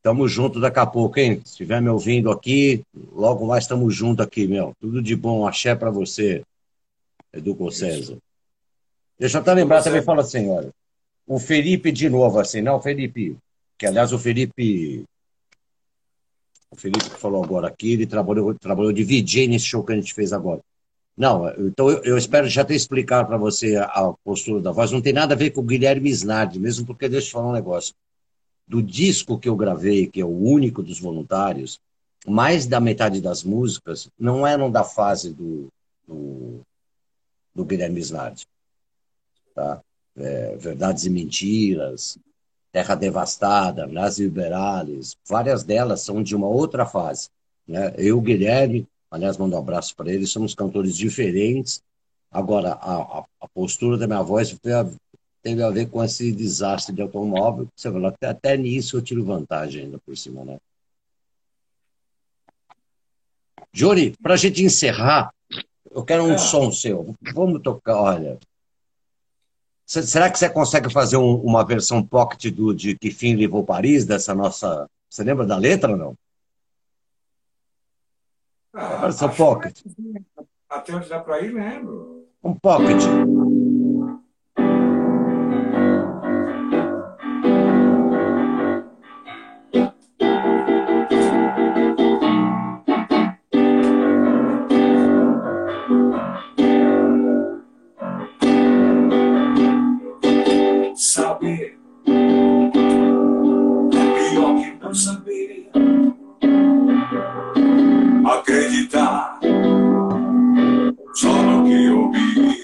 [0.03, 1.41] tamo junto daqui a pouco, hein?
[1.45, 2.83] Se estiver me ouvindo aqui,
[3.13, 4.73] logo mais estamos juntos aqui, meu.
[4.81, 6.43] Tudo de bom, axé para você,
[7.33, 8.19] Edu Cosenza.
[9.17, 10.73] Deixa eu até lembrar, também fala assim, olha,
[11.35, 13.39] o Felipe de novo, assim, não, Felipe,
[13.79, 15.05] que aliás o Felipe
[16.71, 20.13] o Felipe falou agora aqui, ele trabalhou, trabalhou de VJ nesse show que a gente
[20.13, 20.61] fez agora.
[21.17, 24.91] Não, então eu, eu espero já ter explicado para você a, a, postura da voz.
[24.91, 27.53] Não tem nada a ver com o Guilherme Snardi, mesmo porque deixa eu falar um
[27.53, 27.95] negócio.
[28.69, 31.81] Do disco que eu gravei, que é o único dos voluntários,
[32.27, 35.69] mais da metade das músicas não eram da fase do,
[36.07, 36.61] do,
[37.55, 38.47] do Guilherme Snardi.
[39.55, 39.83] Tá?
[40.17, 42.19] É, Verdades e Mentiras,
[42.71, 47.29] Terra Devastada, Nas Liberales, várias delas são de uma outra fase.
[47.67, 47.95] Né?
[47.97, 51.83] Eu, Guilherme, aliás, mando um abraço para ele, somos cantores diferentes.
[52.31, 54.57] Agora, a, a, a postura da minha voz
[55.43, 57.69] teve a ver com esse desastre de automóvel.
[57.77, 60.59] Você falou, até, até nisso eu tiro vantagem ainda por cima, né?
[63.75, 65.33] Jory, para a gente encerrar,
[65.91, 66.39] eu quero um é.
[66.39, 67.15] som seu.
[67.35, 68.39] Vamos tocar, olha,
[69.85, 74.05] Será que você consegue fazer um, uma versão pocket do de Que Fim Levou Paris,
[74.05, 74.89] dessa nossa.
[75.11, 76.17] Você lembra da letra ou não?
[78.73, 79.79] Ah, versão pocket.
[80.69, 82.27] Até onde dá para ir, lembro.
[82.43, 83.03] Um pocket.
[108.93, 109.39] acreditar
[111.15, 112.59] só no que ouvir.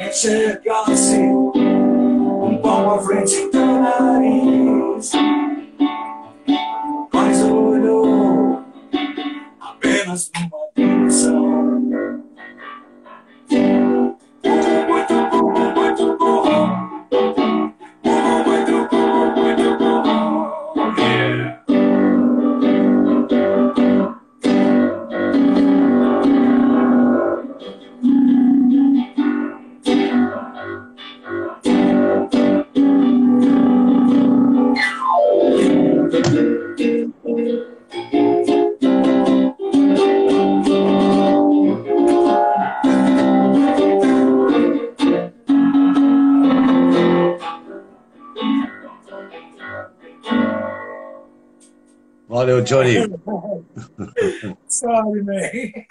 [0.00, 5.12] Enxergar-se um pão à frente do nariz,
[7.12, 8.62] mas olhou
[9.60, 11.39] apenas uma direção.
[52.40, 52.94] Valeu, Johnny.
[54.66, 55.84] Sorry, man.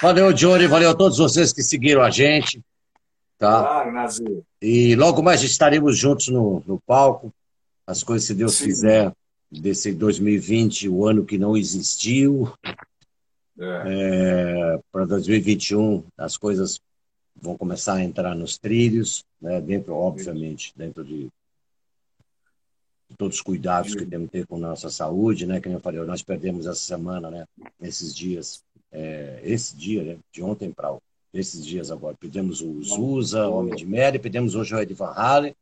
[0.00, 0.68] Valeu, Johnny.
[0.68, 2.62] Valeu a todos vocês que seguiram a gente.
[3.36, 3.60] Tá?
[3.60, 4.42] Claro, Nazir.
[4.62, 7.34] E logo mais estaremos juntos no, no palco.
[7.84, 8.66] As coisas, se Deus Sim.
[8.66, 9.12] quiser,
[9.50, 12.52] desse 2020, o ano que não existiu.
[13.58, 13.82] É.
[13.86, 16.80] É, Para 2021, as coisas
[17.34, 19.60] vão começar a entrar nos trilhos, né?
[19.60, 21.28] dentro, obviamente, dentro de
[23.14, 25.60] todos os cuidados que temos que ter com nossa saúde, né?
[25.60, 27.44] Que eu falei, nós perdemos essa semana, né?
[27.80, 30.16] Esses dias, é, esse dia, né?
[30.32, 30.96] De ontem para
[31.32, 32.16] esses dias agora.
[32.18, 35.54] Pedimos o Zusa, Homem de Mary, pedimos hoje o Ed Van Halen.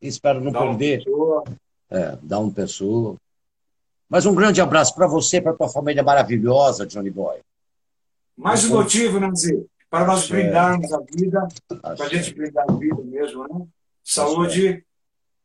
[0.00, 1.04] Espero não perder.
[1.90, 3.16] É, dá um pessoa.
[4.08, 7.38] Mas um grande abraço para você, para tua família maravilhosa, Johnny Boy.
[8.36, 13.02] Mais um motivo, Nanzi, para nós brindarmos a vida, para a gente brindar a vida
[13.02, 13.66] mesmo, né?
[14.02, 14.84] Saúde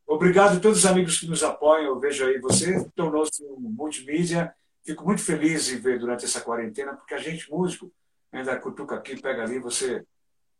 [0.08, 1.86] Obrigado a todos os amigos que nos apoiam.
[1.86, 4.54] Eu vejo aí, você tornou-se um multimídia.
[4.84, 7.92] Fico muito feliz em ver durante essa quarentena, porque a gente, músico,
[8.32, 10.06] ainda cutuca aqui, pega ali, você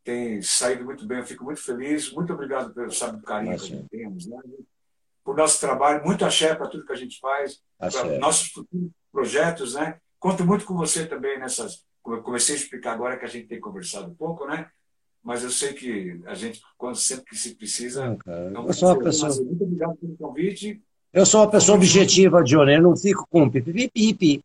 [0.02, 1.18] tem saído muito bem.
[1.18, 2.12] Eu fico muito feliz.
[2.12, 4.26] Muito obrigado pelo sabe, carinho que temos.
[4.26, 4.40] Né?
[5.24, 9.74] Por nosso trabalho, muito axé para tudo que a gente faz, para nossos futuros projetos.
[9.74, 9.98] Né?
[10.18, 11.84] Conto muito com você também nessas.
[12.02, 14.70] Como eu comecei a explicar agora que a gente tem conversado um pouco, né?
[15.26, 18.06] Mas eu sei que a gente, quando sempre que se precisa.
[18.06, 18.52] Não, cara.
[18.54, 19.34] eu sou uma pessoa...
[19.34, 20.80] Muito obrigado pelo convite
[21.12, 22.74] Eu sou uma pessoa objetiva, Johnny.
[22.74, 24.40] Eu não fico com pipipipipi.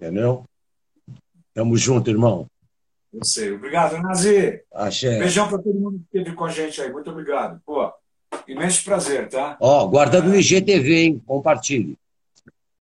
[0.00, 0.44] Entendeu?
[1.54, 2.48] Tamo junto, irmão.
[3.12, 3.52] Eu sei.
[3.52, 4.60] Obrigado, Nazi.
[4.74, 5.20] Achei.
[5.20, 6.92] Beijão para todo mundo que esteve com a gente aí.
[6.92, 7.60] Muito obrigado.
[7.64, 7.92] Pô,
[8.48, 9.56] imenso prazer, tá?
[9.60, 11.22] Ó, guardando no IGTV, hein?
[11.24, 11.96] Compartilhe.